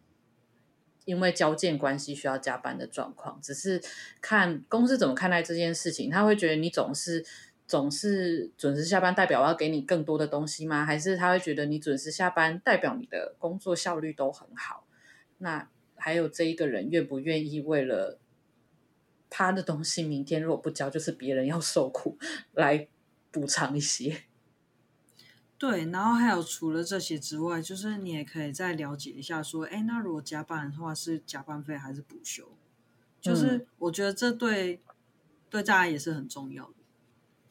[1.06, 3.82] 因为交件关系需要加班的状况，只是
[4.22, 6.10] 看公司怎么看待这件事情。
[6.10, 7.26] 他会觉得你总是
[7.68, 10.86] 总是准时下班，代表我要给你更多的东西吗？
[10.86, 14.86] 还是他会觉得你准时下班，代表你的工作效率都很好？
[15.39, 18.20] 那还有这一个人愿不愿意为了
[19.30, 22.18] 他的东西，明天如果不交，就是别人要受苦，
[22.54, 22.88] 来
[23.32, 24.24] 补偿一些。
[25.62, 32.49] 对，然后还有除了这些之外，就是你也可以再了解一下，说，哎，那如果加班的话，是加班费还是补休？
[33.22, 34.80] 就是我觉得这对、嗯、
[35.51, 36.74] 对大家也是很重要的。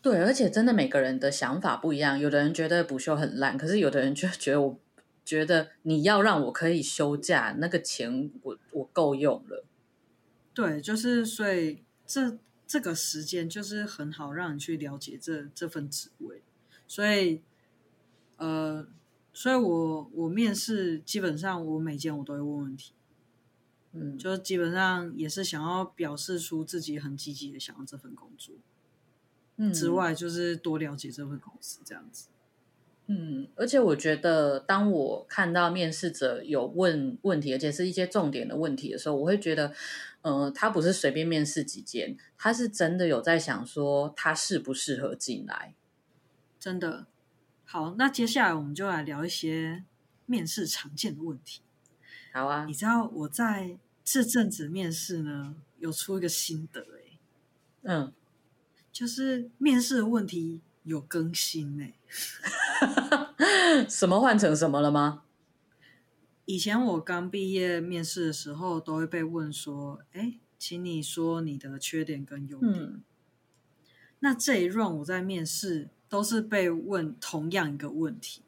[0.02, 4.80] 对，而且真的每个人的想法不一样，有的人觉得补休很烂，可是有的人就觉得，我
[5.24, 9.64] 觉得你要让我可以休假，那个钱我我够用了。
[10.52, 12.36] 对，就是所以这
[12.66, 16.42] 这个时间就是很好让你去了解这这份职位，
[16.88, 17.42] 所以。
[18.40, 18.86] 呃，
[19.34, 22.94] 所以我我面试基本上我每件我都会问问题，
[23.92, 28.54] 嗯，就基本上也是想要表示出自己很积极的想要这份工作，
[29.58, 32.28] 嗯，之外就是多了解这份公司这样子，
[33.08, 39.74] 嗯，而且我觉得当我看到面试者有问问题，而且是一些重点的问题的时候，我会觉得，
[40.22, 45.74] 呃，他不是随便面试几间，他是真的有在想说他适不适合进来。
[46.58, 47.06] 真的。
[47.72, 49.84] 好，那接下来我们就来聊一些
[50.26, 51.62] 面试常见的问题。
[52.32, 57.20] 好啊，你知道我在这阵子面试呢，有出一个心得哎，
[57.82, 58.12] 嗯，
[58.90, 61.94] 就是面试的问题有更新哎，
[63.88, 65.22] 什么换成什么了吗？
[66.46, 72.72] 以前我刚毕业面试的时候，都会被问说，哎，请你说你的缺点跟优点。
[72.74, 73.04] 嗯，
[74.18, 75.90] 那这一 round 我在面试。
[76.10, 78.42] 都是被问同样一个问题，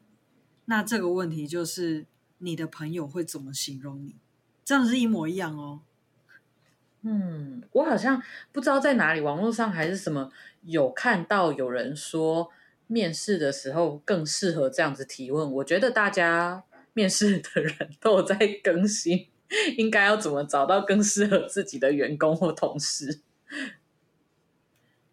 [0.64, 2.06] 那这个问题就是
[2.38, 4.16] 你的朋友会怎么形容你？
[4.64, 5.82] 这样是一模一样哦。
[7.02, 10.32] 嗯，我好像不知道在哪里，网络上还是什么，
[10.62, 12.50] 有看到有人说
[12.88, 15.52] 面试的时候更适合这样子提问。
[15.52, 19.28] 我觉得大家面试的人 都有在更新，
[19.76, 23.20] 应该要怎么找到更适合自己的员工或同事？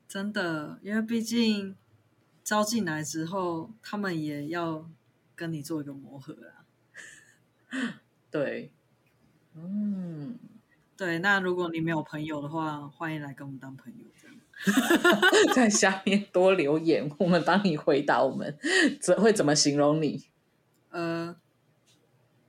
[0.07, 1.75] 真的，因为毕竟。
[2.49, 4.89] 招进来之后，他们也要
[5.35, 6.65] 跟你做一个磨合啊。
[8.31, 8.71] 对，
[9.53, 10.39] 嗯，
[10.97, 11.19] 对。
[11.19, 14.35] 那如果你没有朋友的话，欢迎来跟我们当朋友，这样。
[15.53, 18.23] 在下面多留言，我们帮你回答。
[18.23, 18.57] 我们
[18.99, 20.25] 怎会怎么形容你？
[20.89, 21.35] 呃，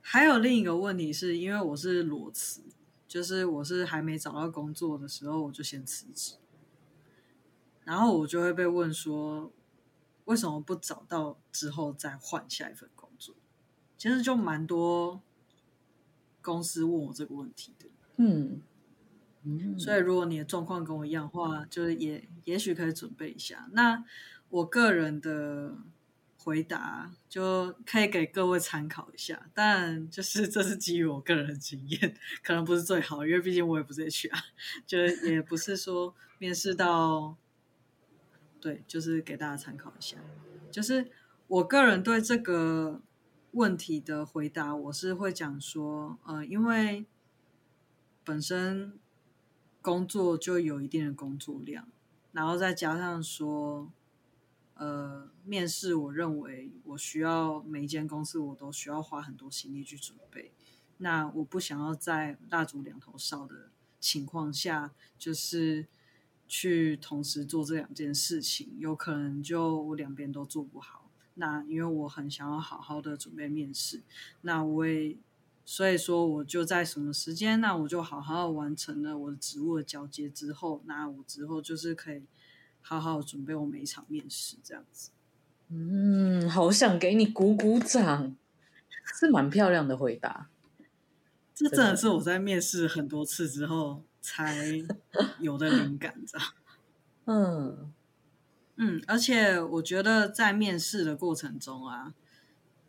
[0.01, 2.63] 还有另一个问题是，因为我是裸辞，
[3.07, 6.37] 就是我是还没找到工作的时候，我就先辞职，
[7.83, 9.51] 然后我就会被问说。
[10.25, 13.35] 为什么不找到之后再换下一份工作？
[13.97, 15.21] 其实就蛮多
[16.41, 17.87] 公司问我这个问题的。
[18.17, 18.61] 嗯，
[19.77, 23.69] 所以如果你的状况跟我一样的话，就是也也许可以准备一下。
[23.73, 24.03] 那
[24.49, 25.75] 我个人的
[26.37, 34.41] 回答就可以给各位参考一下，但就是这是基于我个人的经验，可能不是最好，因为毕竟我也不是 HR，
[34.87, 34.97] 就
[35.29, 37.37] 也不是说面试到。
[38.61, 40.17] 对，就是给大家参考一下。
[40.69, 41.09] 就是
[41.47, 43.01] 我个人对这个
[43.53, 47.07] 问题的回答，我是会讲说，呃，因为
[48.23, 48.99] 本身
[49.81, 51.87] 工作就有一定的工作量，
[52.33, 53.91] 然后再加上说，
[54.75, 60.51] 呃，面试，我认为我需要每一间公司我都需要花很多心力去准备。
[60.99, 65.87] 那我不想要在蜡烛两头烧的情况下，就是。
[66.53, 71.09] 去同时做这两件事情，有可能就我两边都做不好。
[71.35, 74.03] 那因为我很想要好好的准备面试，
[74.41, 75.15] 那我也
[75.63, 82.23] 所以说我就在什么时间，那我就好好完成了我的职务的交接之后，那我之后就是可以
[82.81, 85.11] 好好准备我每一场面试这样子。
[85.69, 88.35] 嗯，好想给你鼓鼓掌，
[89.17, 90.49] 是蛮漂亮的回答。
[91.55, 94.03] 这真的是我在面试很多次之后。
[94.21, 94.83] 才
[95.39, 96.43] 有的灵感，知 道？
[97.25, 97.93] 嗯
[98.77, 102.13] 嗯，而且我觉得在面试的过程中啊，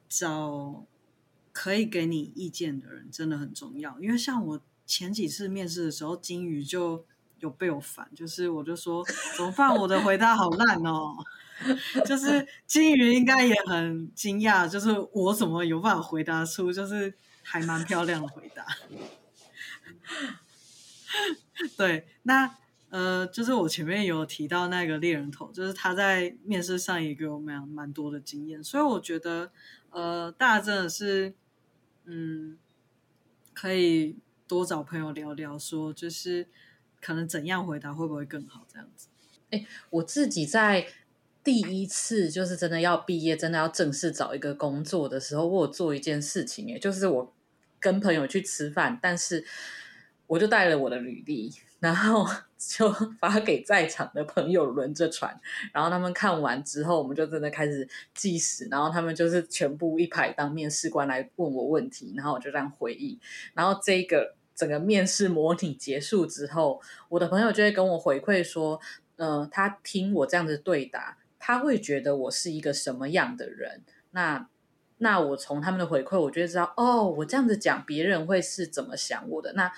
[0.09, 0.87] 找
[1.53, 3.99] 可以给你意见的人真的很重要。
[4.01, 7.05] 因为像我前几次面试的时候，金鱼就
[7.41, 9.05] 有被我烦，就是我就说
[9.37, 9.75] 怎么办？
[9.77, 11.17] 我的回答好烂哦，
[12.07, 17.13] 就是金鱼应该也很惊讶，就是我怎么有办法回答出就是
[17.43, 18.65] 还蛮漂亮的回答。
[21.77, 22.57] 对，那
[22.91, 29.51] 呃，就是我前面有提到那个猎人头，就是他在面试上也给我们蛮多的经验，所以我觉得
[29.91, 31.33] 呃，大家真的是
[32.05, 32.59] 嗯，
[33.55, 36.47] 可以多找朋友聊聊，说就是
[37.01, 39.09] 可能怎样回答会不会更好这样子。
[39.51, 40.87] 哎，我自己在
[41.43, 47.35] 第一次就是真的要毕业，真的要正式找一个工作的时候，我有做一件事情，哎，就是我
[47.81, 49.47] 跟朋友去吃饭，但是。
[50.33, 52.27] 我就带了我的履历，然后
[52.57, 55.39] 就发给在场的朋友轮着传，
[55.75, 63.21] 然后他们看完之后，我们就真的开始计时，然后他们就是全部一排当面试官来问我问题，然后我就这样回应，
[63.53, 66.81] 然后这个整个面试模拟结束之后，
[67.11, 68.81] 我的朋友就会跟我回馈说，
[69.17, 74.49] 呃，他听我这样子对答，他会觉得我是一个什么样的人，那。
[74.99, 79.53] 那我从他们的回馈，我就知道，哦，我这样子讲，别人会是怎么想我的？
[79.55, 79.73] 那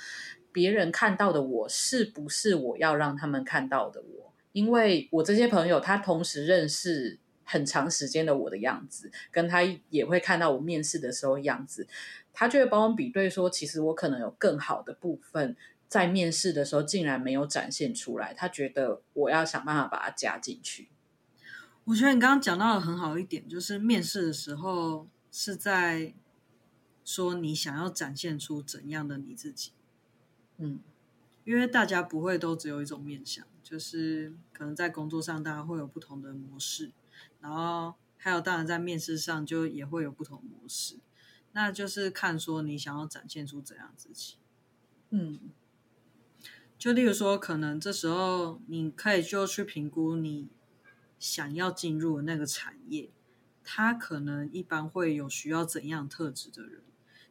[0.55, 4.33] 别人看到的我，是不是我要让他们看到的我？
[4.53, 11.89] 因为我这些朋友，他同时认识很长时间的我的样子，跟他也会看到我面试的时候样子，
[12.33, 15.57] 他就会帮我比对说，其实我可能有更好的部分，
[15.89, 20.89] 在面试的时候竟然没有展现出来，他觉得我要想办法把它加进去。
[21.85, 25.09] 我觉得你刚刚讲到的很好一点，就是面试的时候。
[25.37, 26.15] 是在
[27.05, 29.73] 说你想要展现出怎样的你自己，
[30.59, 30.81] 嗯，
[31.45, 36.93] 因为大家不会都只有一种面相，就是可能在工作上大家会有不同的模式，
[37.41, 40.99] 然后还有当然在面试上就也会有不同模式，
[41.53, 44.37] 那就是看说你想要展现出怎样自己。
[45.11, 45.39] 嗯，
[46.79, 50.49] 就例如说，可能这时候你可以就去评估你
[51.19, 53.11] 想要进入的那个产业，
[53.63, 56.83] 它可能一般会有需要怎样特质的人，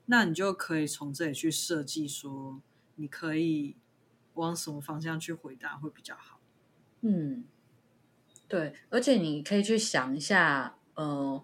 [0.05, 2.61] 那你就可以从这里去设计说，
[2.96, 3.76] 你可以
[4.34, 6.39] 往什么方向去回答会比较好。
[7.02, 7.44] 嗯，
[8.48, 11.44] 对，而且你可以去想一下，呃，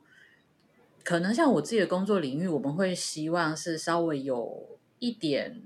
[1.04, 5.62] 可能像我自己的工作领域，我们会希望是稍微有一点。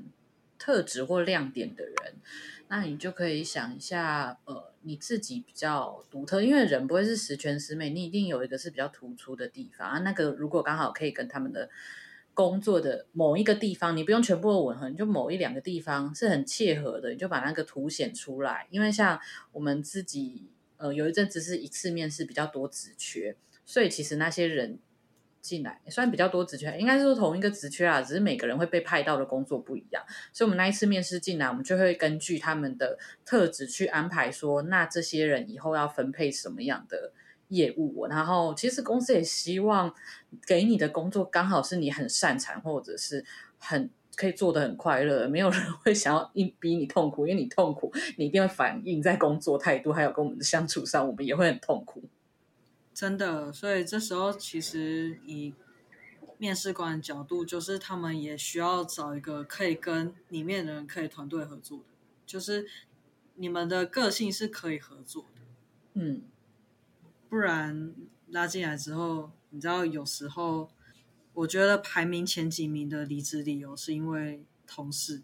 [0.59, 2.15] 特质或亮点的人，
[2.69, 9.99] 那你就可以想一下，呃，你自己比较独特，因为人不会是十全十美，你一定有一个是比较突出的地方啊。
[9.99, 11.69] 那个如果刚好可以跟他们的
[12.33, 18.67] 工作的某一个地方，你不用全部都吻合，你就某一两个地方是很切合的，你就把那个凸显出来。
[18.69, 19.19] 因为像
[19.51, 24.79] 我们自己，呃，有一阵子是一次面试比较多职缺，所以其实那些人。
[25.43, 37.11] 进来也算比较多职缺，应该是说同一个职缺啊，只是每个人会被派到的工作不一样，所以我们那一次面试进来，我们就会根据他们的特质去安排说，那这些人以后要分配什么样的
[37.53, 38.05] 业务。
[38.07, 39.93] 然后其实公司也希望
[40.45, 43.23] 给你的工作刚好是你很擅长，或者是
[43.57, 52.03] 很可以做得很快乐，没有人会想要硬逼你痛苦，因为你痛苦，你一定会反映在工作态度，还有跟我们的相处上，我们也会很痛苦。
[52.93, 55.53] 真的，所以这时候其实以
[56.37, 61.85] 面试官的角度，就是他们也需要找一个可以跟里面的人可以团队合作的，
[62.27, 62.67] 就是
[63.35, 65.41] 你们的个性是可以合作的，
[65.95, 66.21] 嗯，
[67.33, 67.95] 不然
[68.27, 70.69] 拉进来之后，你知道有时候
[71.33, 75.23] 我觉得排名前几名的离职理由是因为同事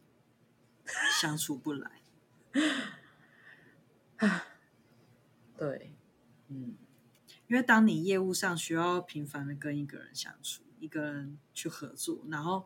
[1.22, 2.02] 相处不来，
[5.56, 5.94] 对，
[6.48, 6.76] 嗯。
[7.48, 12.66] 因为当你业务上需要频繁的跟一个人相处，一个人去合作，然后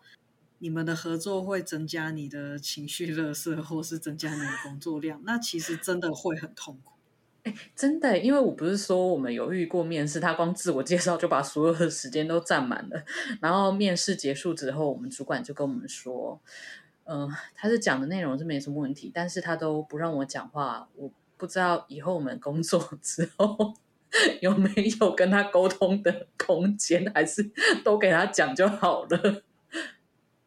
[0.60, 6.93] 你们的合作会增加你的情绪垃圾，或是增加你的工作量，那其实真的会很痛苦。
[7.44, 13.04] 哎，真的，因为我不是说我们有遇过面试，他光自我介绍就把所有的时间都占满了，
[13.42, 16.40] 然后面试结束之后，我们主管就跟我们说，
[17.06, 23.76] 嗯、他是讲的内容是没什么问题，但是他都不让我讲话，我不知道以后我们工作 之后。
[24.42, 24.70] 有没
[25.00, 27.04] 有跟他沟通的空间？
[27.16, 27.50] 还是
[27.84, 29.42] 都给他讲就好了？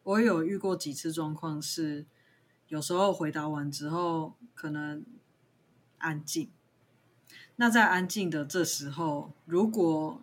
[0.03, 2.05] 我有遇过几次状况是，
[2.69, 5.03] 有时候回答完之后可能
[5.97, 6.49] 安静。
[7.57, 10.21] 那在安静的这时候，如果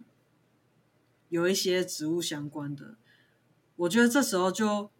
[1.29, 2.95] 有一些植物相关的，
[3.77, 4.91] 我觉得这时候就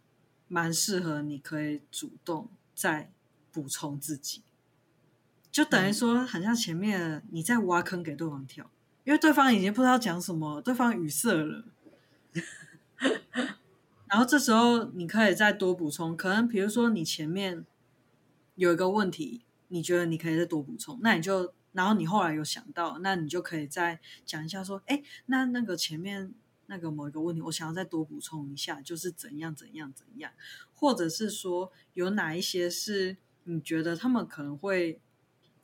[0.49, 3.11] 蛮适合，你可以主动再
[3.53, 4.43] 补充自己。
[5.53, 8.69] 就等于说，很像前面你在挖坑给对方跳，
[9.05, 11.65] 因为对方已经不知道讲什么，对方语塞了。
[14.09, 17.65] 然后这时候你可以再多补充，可能比如说你前面
[18.57, 26.33] 有一个问题，你觉得你可以再多补充，那你就，然后你后来有想到，那你就可以再讲一下说，哎，那那个前面
[26.67, 30.33] 那个某一个问题，我想要再多补充一下，就是怎样怎样怎样，
[30.73, 35.01] 或者是说有哪一些是你觉得他们可能会。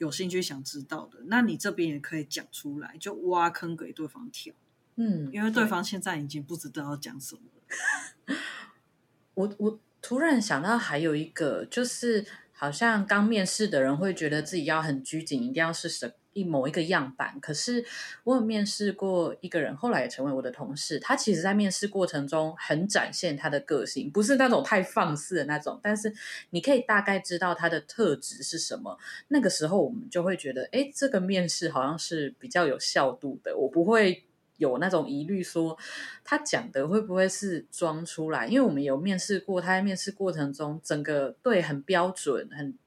[0.00, 4.54] 有兴趣想知道的，那你这边也可以讲出来，就挖坑给对方跳。
[4.96, 8.36] 嗯，因为对方现在已经不知道要讲什么了。
[9.34, 12.26] 我我突然想到还有一个，就是
[12.60, 16.12] 好像刚面试的人会觉得自己要很拘谨，一定要是什。
[16.32, 17.84] 一某一个样板，可是
[18.22, 20.96] 我有面试过一个人，后来也成为我的同事。
[21.00, 26.14] 他其实，在面试过程中很展现他的个性，不是那种太放肆的那种，但是
[26.50, 28.96] 你可以大概知道他的特质是什么。
[29.26, 33.56] 那个时候，我们就会觉得，哎，这个面试好像是比较有效度的。
[33.56, 34.22] 我不会
[34.60, 35.76] 有那种疑虑，说
[36.22, 38.46] 他讲的会不会是装出来？
[38.46, 42.78] 因为我们有面试过，他在面试过程中，整个对很标准，很。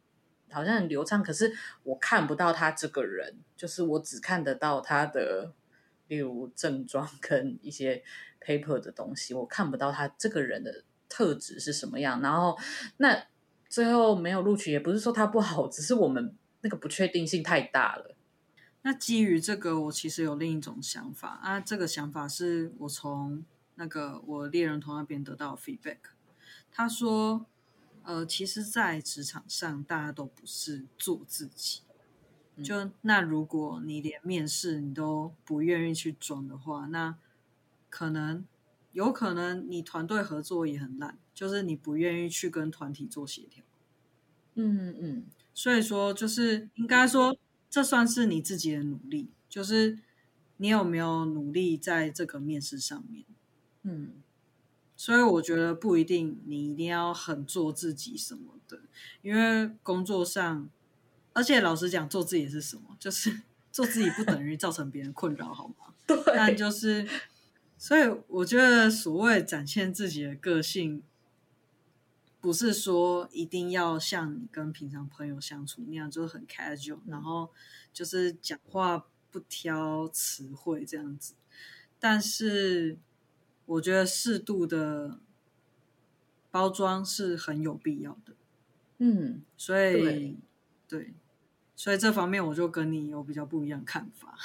[0.51, 1.51] 好像很流畅，可是
[1.81, 5.51] 我看不到他这个人，就是我只看得到他的，
[6.09, 8.03] 例如症状 跟一些
[8.39, 12.21] paper 的东西，我看不到他这个人的特质是什么样。
[12.21, 12.55] 然后
[12.97, 13.25] 那
[13.67, 18.15] 最后没有录取，也不是说他不好，只是我们那个不确定性太大了。
[18.83, 23.43] 那基于这个，我其实有另一种想法啊，这个想法是我从
[23.75, 25.99] 那个我猎人头那边得到 feedback，
[26.71, 27.45] 他说。
[28.05, 31.83] 呃，其实，在职场上，大家都不是做自己。
[32.61, 37.15] 就那，如果你连面试你都不愿意去装的话，那
[37.89, 38.45] 可能
[38.91, 43.63] 有可能你团队合作也很烂，就是你不愿意去跟团体做协调。
[44.55, 45.25] 嗯嗯嗯。
[45.53, 47.33] 所以说，就是应该说，
[47.73, 49.31] 这算是你自己的努力。
[49.49, 49.97] 就是
[50.57, 53.25] 你有没有努力在这个面试上面？
[53.81, 54.11] 嗯，
[54.95, 58.81] 所以我觉得不一定，你一定要很做自己什么的，
[59.23, 60.69] 因为工作上，
[61.33, 62.95] 而且老实讲，做自己是什么？
[62.99, 63.41] 就是
[63.73, 65.95] 做自己不等于造成别人困扰，好吗？
[66.05, 67.07] 对，但就是，
[67.79, 71.01] 所以我觉得所谓展现自己的个性。
[72.43, 77.49] 不是说一定要像你跟平常朋友相处那样，就是很 casual，然后
[77.93, 81.35] 就是讲话不挑词汇这样子。
[82.01, 82.97] 但是
[83.65, 85.21] 我觉得适度的
[86.51, 88.33] 包装是很有必要的。
[88.97, 90.37] 嗯，所以对，
[90.89, 91.13] 对，
[91.77, 94.37] 所以这方面我就跟你有比较不一样看法。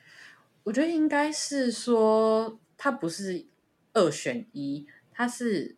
[0.64, 3.46] 我觉得应该是说，它不是
[3.94, 5.77] 二选一，它是。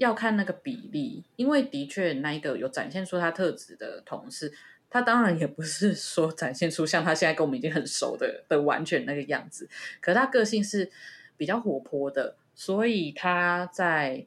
[0.00, 4.50] 要看那个比例，因为的确那一个有展现出他特质的同事，
[4.88, 9.68] 他当然也不是 说展现出像他现在跟我们已经很熟的的完全那个样子，
[10.00, 10.90] 可他个性是
[11.36, 14.26] 比较活泼的，所以他在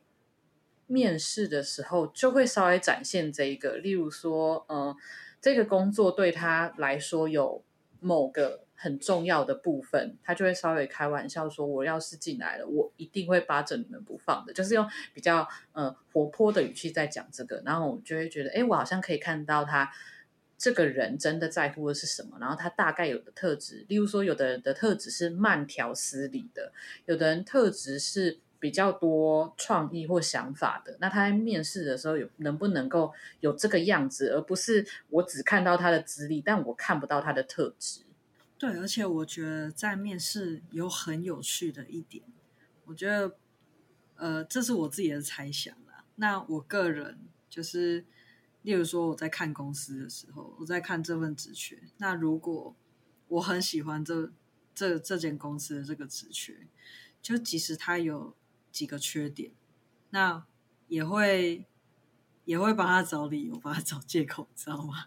[0.86, 4.98] 面试的时候就会稍微展现这一个，例如说，嗯、呃，
[5.42, 7.64] 这个工作对他来说有
[8.04, 8.62] 某个。
[8.76, 19.90] 很重要的部分，他就会稍微开玩笑说：“我要是进来了，我一定会扒着你们不放的。”就是用比较呃活泼的语气在讲这个，然后我就会觉得，哎，我好像可以看到他
[20.58, 26.74] 这个人真的在乎的是什么，然后他大概有的特质，例如说，有的人的特质是慢条斯理的，
[27.06, 30.98] 有的人特质是比较多创意或想法的。
[31.02, 33.12] 那他在面试的时候有能不能够
[33.42, 38.04] 有这个样子，而不是我只看到他的资历，但我看不到他的特质。
[38.58, 42.24] 对，而且我觉得在面试有很有趣的一点，
[42.86, 43.36] 我觉得，
[44.16, 46.06] 呃，这是我自己的猜想啦。
[46.16, 47.20] 那我个人
[47.50, 48.06] 就是，
[48.62, 51.78] 例如说我在看公司的时候，我在看这份职缺。
[51.98, 52.74] 那如果
[53.28, 54.32] 我很喜欢这
[54.74, 56.66] 这这间公司的这个职缺，
[57.22, 58.34] 就即使他有
[58.74, 59.54] 几个缺点，
[60.10, 60.46] 那
[60.90, 61.66] 也会
[62.44, 65.06] 也会帮他找理由，帮他找借口，知道吗？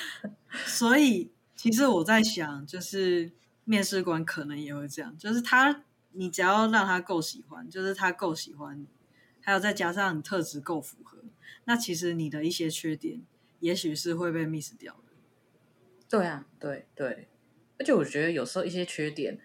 [0.64, 1.30] 所以。
[1.54, 3.30] 其实我在想，就是
[3.62, 8.88] 面试官可能也会这样，就是他，你只要让他够喜欢，就是他够喜欢你，
[9.40, 11.18] 还有再加上你特质够符合，
[11.66, 13.22] 那其实你的一些缺点，
[13.60, 15.12] 也许是会被 miss 掉的。
[16.08, 17.28] 对啊，对对，
[17.78, 19.38] 而且我觉得有时候一些缺点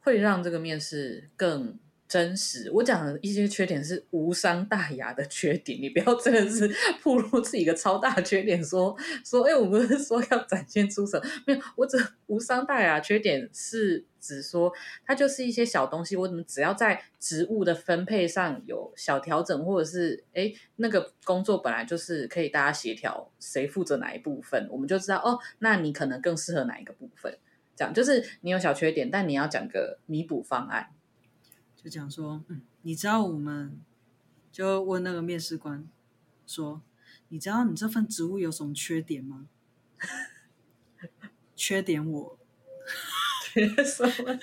[0.00, 1.78] 会让这个面试更。
[2.06, 6.68] 真实，我讲的一些缺点是无伤大雅的缺点，你不要真的是
[7.02, 14.72] 暴露自己一个超大缺点说，说，哎，我不是说要展现出什么，没有，我只无伤大雅缺点是指说，
[15.04, 27.36] 它就是一些小东西，我怎么只要在职务的分配上有小调整，或者是哎，那个工作本来就是可以大家协调，谁负责哪一部分，我们就知道哦，那你可能更适合哪一个部分，
[27.74, 30.90] 这样就是你有小缺点，但你要讲个弥补方案。
[31.84, 33.78] 就讲说，嗯，你知道我们
[34.50, 35.86] 就问那个面试官
[36.46, 36.80] 说，
[37.28, 39.46] 你知道你这份职务有什么缺点吗？
[41.54, 42.38] 缺点我
[43.44, 44.38] 缺什么？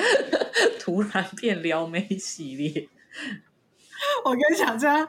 [0.80, 2.88] 突然变撩妹系列。
[4.24, 5.06] 我跟你讲，这样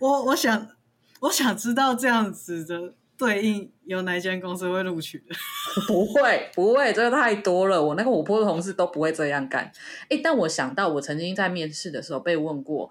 [0.00, 0.76] 我我想
[1.20, 2.96] 我想知道这样子的。
[3.18, 5.34] 对应有哪一间公司会录取的？
[5.88, 7.82] 不会，不会，这个太多了。
[7.82, 9.70] 我那个我婆的同事都不会这样干。
[10.08, 12.88] 诶，但我想到，我曾经在面试的时候被问过，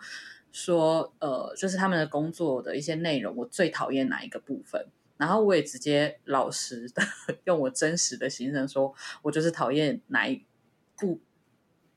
[0.51, 4.85] 说，呃，就是他们的工作的一些内容，我最讨厌哪一个部分？
[5.15, 7.01] 然后我也直接老实的
[7.45, 10.43] 用我真实的心声说，我就是讨厌哪一
[10.97, 11.19] 部。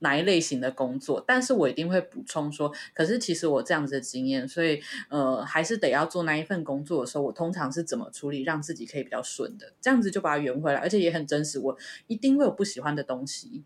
[0.00, 11.58] 哪一类型的工作，但是我一定会补充说，可是其实我这样子的经验，所以呃，还是得要做那一份工作的时候，我通常是怎么处理，让自己可以比较顺的，这样子就把它圆回来，而且也很真实。
[11.58, 13.64] 我一定会有不喜欢的东西。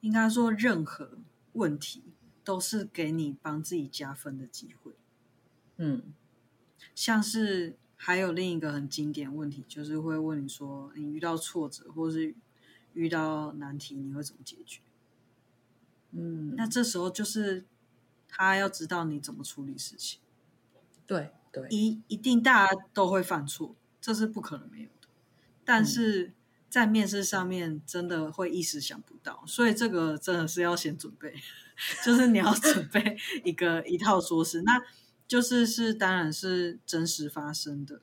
[0.00, 1.18] 应该说，任何
[1.52, 2.04] 问题
[2.44, 4.92] 都是给你帮自己加分的机会。
[5.76, 6.14] 嗯，
[6.94, 12.34] 像是还有另一个很经典问题，就是会问你说，你遇到挫折或是
[12.92, 14.80] 遇到难题，你会怎么解决？
[16.12, 17.64] 嗯，那这时候就是
[18.28, 20.20] 他要知道你怎么处理事情。
[21.06, 25.08] 对对，一一定大家都会犯错，这是不可能没有的。
[25.64, 26.32] 但是
[26.68, 31.34] 在面试上面真的会一时想不到，所以这个真的是要先准备，
[32.04, 34.80] 就是你要准备一个一套说辞，那
[35.26, 38.02] 就是是当然是真实发生的，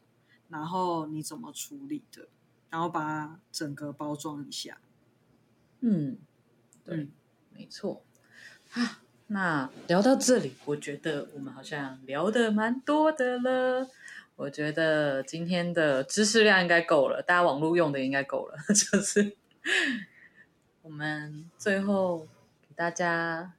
[0.49, 2.27] 然后你怎么处理的，
[2.69, 4.81] 然后把整个包装一下。
[5.79, 6.17] 嗯，
[6.84, 6.95] 对。
[6.97, 7.11] 嗯
[7.57, 8.03] 没错
[8.73, 13.89] 啊，那聊到这里，我觉得我们好像聊得蛮多的了。
[14.35, 18.55] 我觉得今天的知识量应该够了，大家网络用的应该够了。
[18.69, 19.35] 就是
[20.84, 22.27] 我们最后
[22.61, 23.53] 给大家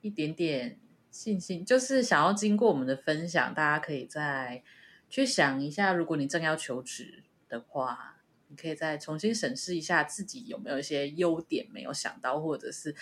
[0.00, 0.78] 一点点
[1.10, 4.62] 信心，就是想要经过我们的分享，大家可以再
[5.10, 8.16] 去想一下，如果你正要求职的话，
[8.48, 12.96] 你可以再重新审视一下自己有没有一些优点没有想到，或者是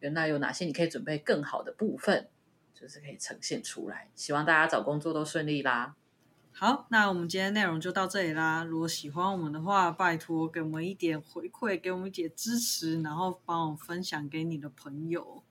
[0.00, 2.28] 原来有哪些你可以准备更好的部分，
[2.74, 4.08] 就是可以呈现出来。
[4.14, 5.94] 希望大家找工作都顺利啦。
[6.52, 8.64] 好，那我们今天内容就到这里啦。
[8.64, 15.42] 如果喜欢我们的话，拜托给我们一点回馈，给我们一点支持，然后帮我分享给你的朋友。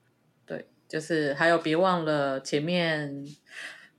[0.44, 3.24] 对，就是还有别忘了前面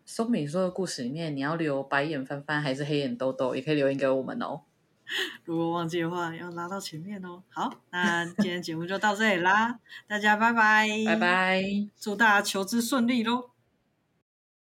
[0.06, 4.64] 松敏说的故事里面，你要留白眼翻翻还是黑眼兜兜，也可以留言给我们哦。
[5.46, 7.42] 如果忘记的话，要拉到前面哦。
[7.50, 11.64] 好，那今天节目就到这里啦，大家拜拜，拜拜，
[12.00, 13.57] 祝大家求职顺利喽。